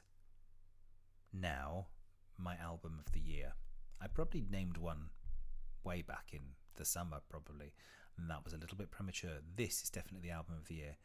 now 1.34 1.88
my 2.38 2.56
album 2.58 3.00
of 3.04 3.12
the 3.12 3.20
year. 3.20 3.54
I 4.00 4.08
probably 4.08 4.46
named 4.50 4.78
one 4.78 5.10
way 5.84 6.04
back 6.04 6.30
in 6.32 6.42
the 6.76 6.86
summer, 6.86 7.18
probably, 7.30 7.74
and 8.18 8.30
that 8.30 8.44
was 8.44 8.54
a 8.54 8.58
little 8.58 8.78
bit 8.78 8.92
premature. 8.92 9.40
This 9.56 9.82
is 9.82 9.90
definitely 9.90 10.30
the 10.30 10.36
album 10.36 10.56
of 10.56 10.68
the 10.68 10.76
year. 10.76 10.98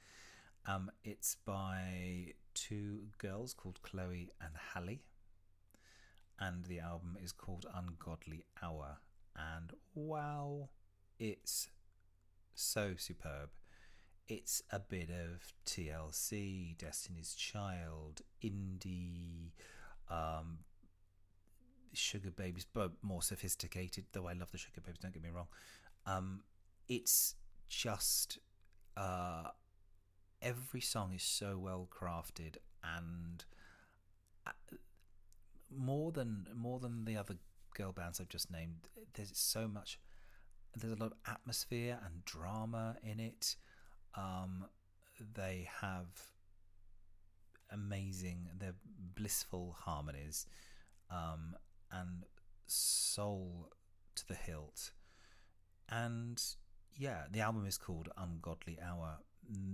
Um, 0.67 0.91
it's 1.05 1.37
by 1.47 2.35
two 2.55 3.09
girls 3.19 3.55
called 3.55 3.81
Chloe 3.83 4.31
and 4.41 4.53
Halle. 4.75 5.01
and 6.39 6.65
the 6.65 6.81
album 6.81 7.17
is 7.23 7.33
called 7.33 7.67
Ungodly 7.75 8.45
Hour. 8.63 8.99
And 9.37 9.73
wow, 9.95 10.69
it's 11.19 11.69
so 12.55 12.95
superb. 12.97 13.51
It's 14.29 14.63
a 14.71 14.79
bit 14.81 15.11
of 15.11 15.53
TLC, 15.67 16.77
Destiny's 16.79 17.35
Child, 17.35 18.23
indie, 18.43 19.53
um, 20.09 20.59
Sugababes, 21.95 22.65
but 22.73 22.93
more 23.03 23.23
sophisticated. 23.23 24.07
Though 24.13 24.27
I 24.27 24.33
love 24.33 24.51
the 24.51 24.59
Sugababes, 24.59 24.99
don't 25.01 25.13
get 25.13 25.23
me 25.23 25.31
wrong. 25.31 25.49
Um, 26.07 26.43
it's 26.89 27.35
just 27.69 28.39
uh, 28.97 29.49
every 30.45 30.81
song 30.81 31.13
is 31.15 31.23
so 31.23 31.59
well 31.59 31.89
crafted 31.91 32.57
and 32.85 33.45
uh, 34.47 34.51
more 35.75 36.13
than 36.13 36.47
more 36.55 36.79
than 36.79 37.07
the 37.07 37.17
other 37.17 37.37
girl 37.75 37.93
bands 37.93 38.21
I've 38.21 38.29
just 38.29 38.51
named. 38.53 38.89
There's 39.15 39.33
so 39.35 39.67
much. 39.67 39.99
There's 40.77 40.93
a 40.93 41.03
lot 41.03 41.13
of 41.13 41.19
atmosphere 41.27 41.99
and 42.05 42.25
drama 42.25 42.97
in 43.03 43.19
it. 43.19 43.57
Um, 44.17 44.67
they 45.35 45.69
have 45.81 46.07
amazing, 47.71 48.51
they're 48.59 48.77
blissful 49.15 49.77
harmonies, 49.81 50.47
um, 51.11 51.57
and 51.91 52.25
soul 52.67 53.71
to 54.15 54.27
the 54.27 54.35
hilt. 54.35 54.93
And 55.89 56.43
yeah, 56.97 57.25
the 57.31 57.41
album 57.41 57.67
is 57.67 57.79
called 57.79 58.09
Ungodly 58.17 58.79
Hour 58.81 59.19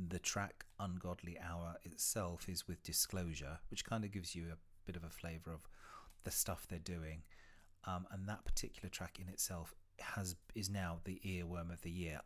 the 0.08 0.18
track 0.18 0.64
Ungodly 0.78 1.38
Hour 1.38 1.76
itself 1.84 2.48
is 2.48 2.66
with 2.66 2.82
Disclosure, 2.82 3.58
which 3.70 3.84
kind 3.84 4.04
of 4.04 4.12
gives 4.12 4.34
you 4.34 4.46
a 4.52 4.56
bit 4.86 4.96
of 4.96 5.04
a 5.04 5.10
flavour 5.10 5.52
of 5.52 5.68
the 6.24 6.30
stuff 6.30 6.66
they're 6.68 6.78
doing. 6.78 7.22
Um, 7.84 8.06
and 8.10 8.28
that 8.28 8.44
particular 8.44 8.88
track 8.88 9.18
in 9.20 9.28
itself 9.28 9.74
has 10.00 10.36
is 10.54 10.70
now 10.70 10.98
the 11.04 11.20
earworm 11.24 11.72
of 11.72 11.82
the 11.82 11.90
year 11.90 12.20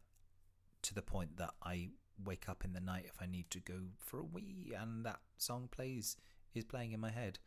to 0.83 0.94
the 0.94 1.02
point 1.02 1.37
that 1.37 1.54
I 1.62 1.90
wake 2.24 2.48
up 2.48 2.64
in 2.64 2.72
the 2.72 2.80
night 2.80 3.07
if 3.07 3.20
I 3.20 3.26
need 3.26 3.50
to 3.50 3.61
go 3.61 3.74
for 3.98 4.20
a 4.20 4.24
wee 4.24 4.74
and 4.78 5.04
that 5.04 5.18
song 5.37 5.68
plays 5.70 6.16
is 6.54 6.64
playing 6.64 6.92
in 6.92 7.00
my 7.00 7.11
head. 7.11 7.38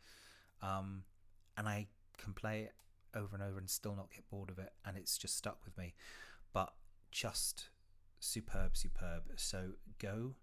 Um, 0.62 1.04
and 1.56 1.68
I 1.68 1.86
can 2.18 2.32
play 2.34 2.62
it 2.62 2.72
over 3.14 3.34
and 3.34 3.42
over 3.42 3.58
and 3.58 3.70
still 3.70 3.96
not 3.96 4.10
get 4.10 4.28
bored 4.28 4.50
of 4.50 4.58
it 4.58 4.72
and 4.84 4.96
it's 4.96 5.16
just 5.16 5.36
stuck 5.36 5.64
with 5.64 5.76
me. 5.78 5.94
But 6.52 6.72
just 7.10 7.68
superb, 8.20 8.76
superb. 8.76 9.24
So 9.36 9.72
go 9.98 10.34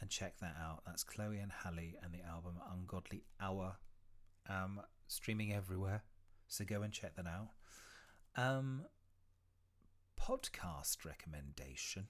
and 0.00 0.10
check 0.10 0.38
that 0.40 0.56
out. 0.60 0.82
That's 0.86 1.04
Chloe 1.04 1.38
and 1.38 1.52
Halle 1.52 1.94
and 2.02 2.12
the 2.12 2.24
album 2.26 2.54
Ungodly 2.72 3.24
Hour, 3.40 3.76
um, 4.48 4.80
streaming 5.06 5.52
everywhere. 5.52 6.02
So 6.46 6.64
go 6.64 6.82
and 6.82 6.92
check 6.92 7.16
that 7.16 7.26
out. 7.26 7.50
Um, 8.36 8.84
podcast 10.20 11.04
recommendation. 11.04 12.08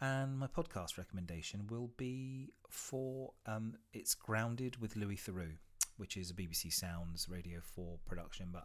And 0.00 0.38
my 0.38 0.48
podcast 0.48 0.98
recommendation 0.98 1.66
will 1.68 1.90
be 1.96 2.52
for 2.68 3.32
um, 3.46 3.76
it's 3.92 4.14
grounded 4.14 4.80
with 4.80 4.96
Louis 4.96 5.16
Theroux, 5.16 5.56
which 5.96 6.16
is 6.16 6.30
a 6.30 6.34
BBC 6.34 6.72
Sounds 6.72 7.28
Radio 7.28 7.60
4 7.62 7.98
production, 8.04 8.48
but 8.52 8.64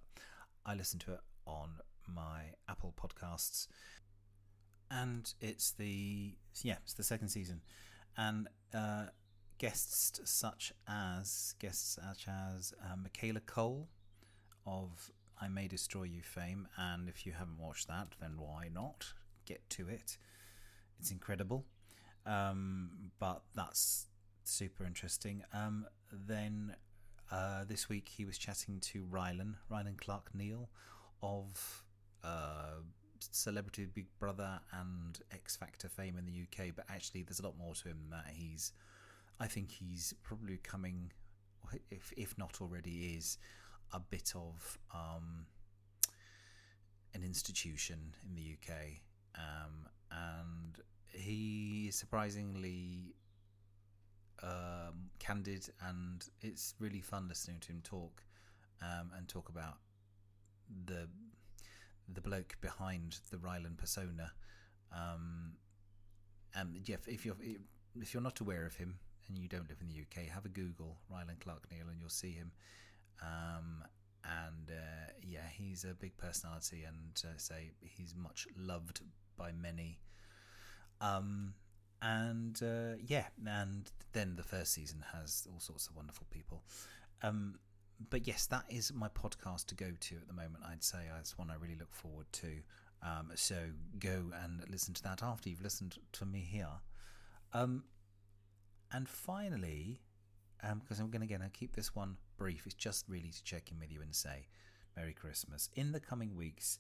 I 0.66 0.74
listen 0.74 1.00
to 1.02 1.14
it 1.14 1.20
on 1.46 1.78
my 2.08 2.54
Apple 2.68 2.94
Podcasts 3.00 3.68
and 4.92 5.34
it's 5.42 5.72
the 5.72 6.36
yeah, 6.64 6.76
it's 6.84 6.94
the 6.94 7.04
second 7.04 7.30
season, 7.30 7.62
and 8.18 8.48
uh, 8.74 9.06
guests 9.58 10.20
such 10.26 10.74
as 10.88 11.54
guests 11.60 12.00
such 12.02 12.28
as 12.28 12.74
uh, 12.84 12.96
Michaela 12.96 13.42
Coel 13.42 13.88
of 14.66 15.12
I 15.42 15.48
May 15.48 15.68
Destroy 15.68 16.04
You 16.04 16.22
fame, 16.22 16.68
and 16.78 17.08
if 17.08 17.26
you 17.26 17.34
haven't 17.34 17.60
watched 17.60 17.88
that, 17.88 18.08
then 18.20 18.34
why 18.38 18.70
not 18.74 19.14
get 19.46 19.70
to 19.72 19.88
it? 19.88 20.18
It's 21.00 21.12
incredible, 21.12 21.66
um, 22.26 23.12
but 23.20 23.42
that's 23.56 24.08
super 24.44 24.86
interesting. 24.86 25.44
Um, 25.54 25.86
then 26.12 26.76
uh, 27.32 27.64
this 27.66 27.88
week 27.88 28.10
he 28.10 28.26
was 28.26 28.38
chatting 28.38 28.80
to 28.82 29.06
Rylan, 29.06 29.56
Rylan 29.72 29.98
Clark 29.98 30.34
Neal 30.34 30.70
of 31.22 31.84
Celebrity 33.40 33.86
Big 33.86 34.08
Brother 34.20 34.60
and 34.74 35.20
X 35.32 35.56
Factor 35.56 35.88
fame 35.88 36.18
in 36.18 36.26
the 36.26 36.44
UK, 36.44 36.76
but 36.76 36.86
actually 36.90 37.24
there's 37.24 37.40
a 37.40 37.44
lot 37.44 37.58
more 37.58 37.74
to 37.74 37.88
him 37.88 37.98
than 38.02 38.10
that. 38.12 38.34
He's, 38.34 38.74
I 39.40 39.48
think 39.48 39.72
he's 39.72 40.14
probably 40.24 40.58
coming, 40.58 41.12
if 41.90 42.12
if 42.18 42.38
not 42.38 42.60
already 42.62 43.16
is, 43.18 43.38
a 43.94 44.00
bit 44.00 44.34
of 44.36 44.78
um, 44.94 45.46
an 47.14 47.24
institution 47.24 48.14
in 48.28 48.36
the 48.36 48.56
UK, 48.58 48.76
um, 49.36 49.88
and 50.12 50.78
he 51.12 51.86
is 51.88 51.96
surprisingly 51.96 53.16
um, 54.44 55.10
candid, 55.20 55.70
and 55.88 56.28
it's 56.42 56.76
really 56.80 57.02
fun 57.02 57.28
listening 57.28 57.60
to 57.62 57.72
him 57.72 57.82
talk 57.84 58.22
um, 58.82 59.12
and 59.18 59.28
talk 59.28 59.50
about 59.50 59.78
the 60.86 61.08
the 62.14 62.22
bloke 62.22 62.58
behind 62.62 63.20
the 63.32 63.38
Rylan 63.38 63.78
persona. 63.78 64.32
Um, 64.92 65.54
and 66.56 66.84
Jeff, 66.84 67.08
if 67.08 67.26
you're 67.26 67.38
if 68.00 68.14
you're 68.14 68.24
not 68.24 68.40
aware 68.40 68.66
of 68.66 68.76
him 68.76 68.96
and 69.28 69.38
you 69.38 69.48
don't 69.48 69.70
live 69.70 69.82
in 69.82 69.88
the 69.88 70.02
UK, 70.02 70.28
have 70.30 70.46
a 70.46 70.50
Google 70.50 70.98
Rylan 71.12 71.40
Clark 71.40 71.68
Neal 71.72 71.88
and 71.90 72.00
you'll 72.00 72.10
see 72.10 72.32
him. 72.32 72.52
Um, 73.22 73.84
and 74.24 74.70
uh, 74.70 75.12
yeah, 75.22 75.48
he's 75.52 75.86
a 75.86 75.94
big 75.94 76.18
personality, 76.18 76.84
and 76.86 77.24
uh, 77.24 77.38
say 77.38 77.72
he's 77.82 78.16
much 78.16 78.48
loved 78.58 79.02
by 79.38 79.52
many. 79.52 80.00
Um, 81.02 81.54
and 82.02 82.60
uh, 82.62 82.98
yeah, 83.06 83.26
and 83.46 83.90
then 84.14 84.36
the 84.36 84.44
first 84.44 84.74
season 84.74 85.04
has 85.14 85.48
all 85.52 85.60
sorts 85.60 85.88
of 85.88 85.96
wonderful 85.96 86.28
people. 86.32 86.64
Um, 87.22 87.56
but 88.10 88.28
yes, 88.28 88.46
that 88.48 88.66
is 88.70 88.94
my 88.94 89.10
podcast 89.10 89.68
to 89.68 89.76
go 89.76 89.92
to 90.00 90.16
at 90.16 90.28
the 90.28 90.34
moment. 90.34 90.64
I'd 90.66 90.84
say 90.84 91.00
that's 91.14 91.38
one 91.38 91.50
I 91.50 91.56
really 91.56 91.76
look 91.76 91.94
forward 91.94 92.28
to. 92.34 92.48
Um, 93.02 93.32
so 93.36 93.56
go 94.00 94.32
and 94.44 94.64
listen 94.70 94.94
to 94.96 95.04
that 95.04 95.24
after 95.24 95.50
you've 95.50 95.62
listened 95.62 95.98
to 96.14 96.26
me 96.26 96.40
here. 96.40 96.68
Um, 97.54 97.84
and 98.92 99.08
finally, 99.08 100.02
because 100.62 101.00
um, 101.00 101.06
I'm 101.06 101.12
going 101.12 101.22
to 101.22 101.26
again 101.26 101.42
I 101.44 101.50
keep 101.50 101.76
this 101.76 101.96
one 101.96 102.18
brief. 102.38 102.64
It's 102.66 102.76
just 102.76 103.06
really 103.08 103.30
to 103.30 103.44
check 103.44 103.72
in 103.72 103.80
with 103.80 103.92
you 103.92 104.02
and 104.02 104.14
say 104.14 104.48
Merry 104.96 105.14
Christmas. 105.14 105.70
In 105.76 105.92
the 105.92 106.00
coming 106.00 106.36
weeks, 106.36 106.80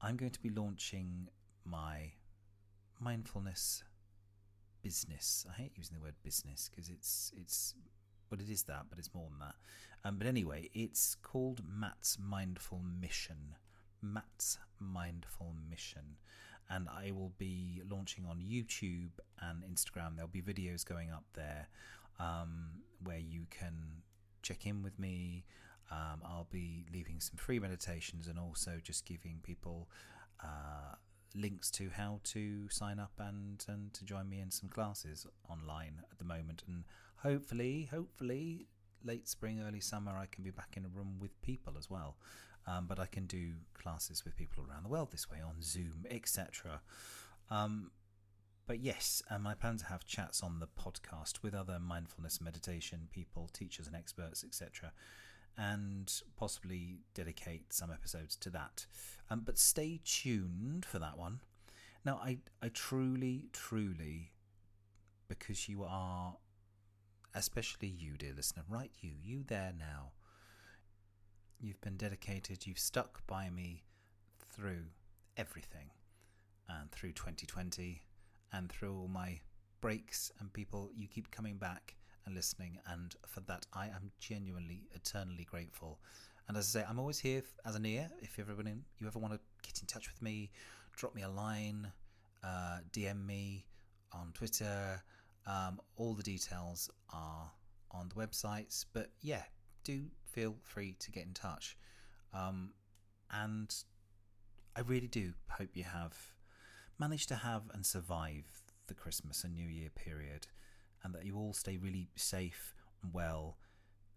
I'm 0.00 0.16
going 0.16 0.32
to 0.32 0.40
be 0.40 0.50
launching 0.50 1.28
my 1.64 2.12
mindfulness 3.00 3.84
business. 4.82 5.46
I 5.48 5.60
hate 5.60 5.72
using 5.76 5.96
the 5.96 6.02
word 6.02 6.14
business 6.22 6.70
because 6.70 6.88
it's 6.88 7.32
it's 7.36 7.74
but 8.32 8.40
it 8.40 8.48
is 8.48 8.62
that, 8.62 8.86
but 8.88 8.98
it's 8.98 9.12
more 9.14 9.28
than 9.28 9.40
that. 9.40 9.54
Um, 10.08 10.16
but 10.16 10.26
anyway, 10.26 10.70
it's 10.72 11.14
called 11.16 11.60
Matt's 11.68 12.16
Mindful 12.18 12.80
Mission. 12.98 13.56
Matt's 14.00 14.58
Mindful 14.80 15.54
Mission. 15.68 16.16
And 16.70 16.88
I 16.88 17.10
will 17.10 17.34
be 17.36 17.82
launching 17.90 18.24
on 18.24 18.38
YouTube 18.38 19.10
and 19.42 19.62
Instagram. 19.64 20.16
There'll 20.16 20.28
be 20.28 20.40
videos 20.40 20.82
going 20.82 21.10
up 21.10 21.24
there 21.34 21.68
um, 22.18 22.70
where 23.04 23.18
you 23.18 23.44
can 23.50 23.74
check 24.40 24.64
in 24.64 24.82
with 24.82 24.98
me. 24.98 25.44
Um, 25.90 26.22
I'll 26.24 26.48
be 26.50 26.86
leaving 26.90 27.20
some 27.20 27.36
free 27.36 27.58
meditations 27.58 28.28
and 28.28 28.38
also 28.38 28.78
just 28.82 29.04
giving 29.04 29.40
people 29.42 29.90
uh, 30.42 30.94
links 31.34 31.70
to 31.72 31.90
how 31.90 32.20
to 32.24 32.66
sign 32.70 32.98
up 32.98 33.12
and, 33.18 33.62
and 33.68 33.92
to 33.92 34.06
join 34.06 34.30
me 34.30 34.40
in 34.40 34.50
some 34.50 34.70
classes 34.70 35.26
online 35.50 36.00
at 36.10 36.18
the 36.18 36.24
moment. 36.24 36.62
And 36.66 36.84
hopefully, 37.22 37.88
hopefully, 37.90 38.66
late 39.04 39.28
spring, 39.28 39.62
early 39.66 39.80
summer, 39.80 40.12
I 40.12 40.26
can 40.26 40.44
be 40.44 40.50
back 40.50 40.74
in 40.76 40.84
a 40.84 40.88
room 40.88 41.16
with 41.20 41.40
people 41.42 41.74
as 41.78 41.90
well. 41.90 42.16
Um, 42.66 42.86
but 42.86 43.00
I 43.00 43.06
can 43.06 43.26
do 43.26 43.54
classes 43.74 44.24
with 44.24 44.36
people 44.36 44.64
around 44.68 44.84
the 44.84 44.88
world 44.88 45.10
this 45.10 45.28
way 45.28 45.38
on 45.44 45.62
Zoom, 45.62 46.06
etc. 46.08 46.80
Um, 47.50 47.90
but 48.68 48.78
yes, 48.78 49.20
um, 49.30 49.48
I 49.48 49.54
plan 49.54 49.78
to 49.78 49.86
have 49.86 50.06
chats 50.06 50.44
on 50.44 50.60
the 50.60 50.68
podcast 50.68 51.42
with 51.42 51.54
other 51.54 51.80
mindfulness 51.80 52.40
meditation 52.40 53.08
people, 53.10 53.50
teachers, 53.52 53.88
and 53.88 53.96
experts, 53.96 54.44
etc 54.44 54.92
and 55.56 56.22
possibly 56.36 57.00
dedicate 57.14 57.72
some 57.72 57.90
episodes 57.90 58.36
to 58.36 58.50
that. 58.50 58.86
Um, 59.30 59.42
but 59.44 59.58
stay 59.58 60.00
tuned 60.04 60.84
for 60.84 60.98
that 60.98 61.18
one. 61.18 61.40
Now, 62.04 62.20
I, 62.22 62.38
I 62.62 62.68
truly, 62.68 63.48
truly, 63.52 64.32
because 65.28 65.68
you 65.68 65.84
are, 65.84 66.36
especially 67.34 67.88
you, 67.88 68.16
dear 68.16 68.32
listener, 68.34 68.64
right? 68.68 68.90
You, 69.00 69.10
you 69.22 69.44
there 69.46 69.72
now. 69.78 70.12
You've 71.60 71.80
been 71.80 71.96
dedicated, 71.96 72.66
you've 72.66 72.78
stuck 72.78 73.24
by 73.26 73.48
me 73.48 73.84
through 74.54 74.84
everything, 75.36 75.90
and 76.68 76.90
through 76.90 77.12
2020, 77.12 78.02
and 78.52 78.70
through 78.70 78.96
all 78.96 79.08
my 79.08 79.40
breaks, 79.80 80.32
and 80.40 80.52
people, 80.52 80.90
you 80.94 81.06
keep 81.06 81.30
coming 81.30 81.56
back 81.56 81.94
and 82.26 82.34
listening. 82.34 82.78
And 82.86 83.14
for 83.26 83.40
that, 83.42 83.66
I 83.72 83.86
am 83.86 84.10
genuinely, 84.18 84.88
eternally 84.92 85.44
grateful. 85.44 86.00
And 86.48 86.56
as 86.56 86.74
I 86.74 86.80
say, 86.80 86.86
I'm 86.88 86.98
always 86.98 87.20
here 87.20 87.42
as 87.64 87.76
an 87.76 87.86
ear. 87.86 88.08
If 88.20 88.38
everybody, 88.38 88.72
you 88.98 89.06
ever 89.06 89.18
want 89.18 89.34
to 89.34 89.40
get 89.62 89.80
in 89.80 89.86
touch 89.86 90.08
with 90.08 90.20
me, 90.20 90.50
drop 90.96 91.14
me 91.14 91.22
a 91.22 91.28
line, 91.28 91.92
uh, 92.42 92.78
DM 92.92 93.24
me 93.24 93.66
on 94.12 94.32
Twitter. 94.34 95.02
Um, 95.46 95.80
all 95.96 96.14
the 96.14 96.22
details 96.22 96.90
are 97.12 97.50
on 97.90 98.08
the 98.08 98.14
websites. 98.14 98.84
But 98.92 99.10
yeah, 99.20 99.42
do 99.84 100.04
feel 100.24 100.56
free 100.62 100.96
to 101.00 101.10
get 101.10 101.24
in 101.24 101.34
touch. 101.34 101.76
Um, 102.32 102.70
and 103.30 103.74
I 104.76 104.80
really 104.80 105.08
do 105.08 105.32
hope 105.48 105.70
you 105.74 105.84
have 105.84 106.16
managed 106.98 107.28
to 107.28 107.36
have 107.36 107.62
and 107.72 107.84
survive 107.84 108.44
the 108.86 108.94
Christmas 108.94 109.44
and 109.44 109.54
New 109.54 109.68
Year 109.68 109.90
period 109.94 110.46
and 111.02 111.14
that 111.14 111.24
you 111.24 111.36
all 111.36 111.52
stay 111.52 111.76
really 111.76 112.08
safe 112.16 112.74
and 113.02 113.12
well 113.12 113.58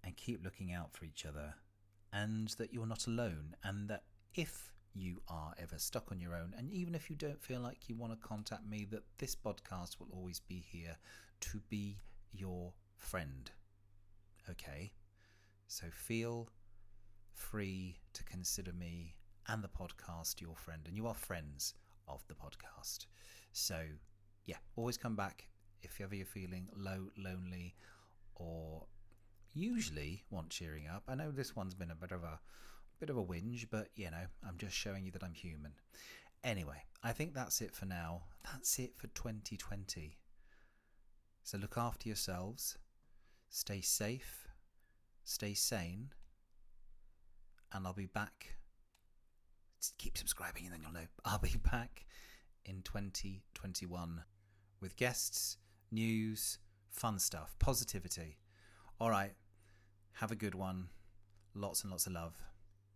and 0.04 0.16
keep 0.16 0.44
looking 0.44 0.72
out 0.72 0.94
for 0.94 1.06
each 1.06 1.26
other 1.26 1.56
and 2.14 2.50
that 2.58 2.74
you're 2.74 2.86
not 2.86 3.08
alone 3.08 3.56
and 3.64 3.90
that 3.90 4.04
if 4.34 4.75
you 4.96 5.22
are 5.28 5.54
ever 5.62 5.78
stuck 5.78 6.12
on 6.12 6.20
your 6.20 6.36
own. 6.36 6.54
And 6.58 6.72
even 6.72 6.96
if 6.96 7.10
you 7.10 7.16
don't 7.16 7.42
feel 7.42 7.60
like 7.60 7.90
you 7.90 7.96
want 7.96 8.14
to 8.14 8.28
contact 8.28 8.66
me 8.68 8.88
that 8.92 9.04
this 9.18 9.36
podcast 9.36 10.00
will 10.00 10.08
always 10.12 10.40
be 10.40 10.64
here 10.72 10.98
to 11.42 11.62
be 11.70 11.98
your 12.32 12.74
friend. 12.98 13.52
Okay? 14.50 14.92
So 15.68 15.88
feel 15.92 16.50
free 17.34 18.00
to 18.14 18.24
consider 18.24 18.72
me 18.72 19.16
and 19.48 19.64
the 19.64 19.68
podcast 19.68 20.40
your 20.42 20.56
friend. 20.56 20.82
And 20.88 20.96
you 20.96 21.08
are 21.08 21.14
friends 21.14 21.74
of 22.08 22.24
the 22.28 22.34
podcast. 22.34 23.08
So 23.52 23.82
yeah 24.46 24.58
always 24.76 24.98
come 24.98 25.16
back 25.16 25.48
if 25.82 26.00
ever 26.02 26.16
you're 26.16 26.26
feeling 26.26 26.68
low, 26.76 27.10
lonely, 27.18 27.76
or 28.36 28.86
usually 29.54 30.24
want 30.30 30.50
cheering 30.50 30.88
up. 30.88 31.04
I 31.08 31.16
know 31.16 31.32
this 31.32 31.56
one's 31.56 31.76
been 31.76 31.92
a 31.92 31.96
bit 31.96 32.12
of 32.12 32.24
a 32.24 32.40
bit 33.00 33.10
of 33.10 33.18
a 33.18 33.24
whinge, 33.24 33.68
but 33.70 33.90
you 33.96 34.10
know, 34.12 34.26
I'm 34.48 34.58
just 34.58 34.76
showing 34.76 35.06
you 35.06 35.12
that 35.12 35.24
I'm 35.24 35.34
human. 35.34 35.74
Anyway, 36.44 36.84
I 37.04 37.12
think 37.12 37.34
that's 37.34 37.62
it 37.62 37.74
for 37.74 37.86
now. 37.86 38.24
That's 38.44 38.78
it 38.80 38.94
for 38.98 39.08
2020. 39.08 40.18
So 41.44 41.58
look 41.58 41.78
after 41.78 42.08
yourselves, 42.08 42.78
stay 43.50 43.82
safe, 43.82 44.48
stay 45.24 45.54
sane, 45.54 46.10
and 47.72 47.86
I'll 47.86 47.94
be 47.94 48.06
back. 48.06 48.56
Keep 50.00 50.18
subscribing 50.18 50.66
and 50.66 50.74
then 50.74 50.82
you'll 50.82 50.94
know. 50.94 51.08
I'll 51.26 51.40
be 51.40 51.58
back 51.72 52.06
in 52.66 52.82
2021 52.82 54.24
with 54.82 54.96
guests 54.96 55.58
news, 55.92 56.58
fun 56.90 57.20
stuff, 57.20 57.56
positivity. 57.60 58.38
All 59.00 59.10
right, 59.10 59.34
have 60.14 60.32
a 60.32 60.36
good 60.36 60.56
one. 60.56 60.88
Lots 61.54 61.84
and 61.84 61.92
lots 61.92 62.08
of 62.08 62.14
love. 62.14 62.36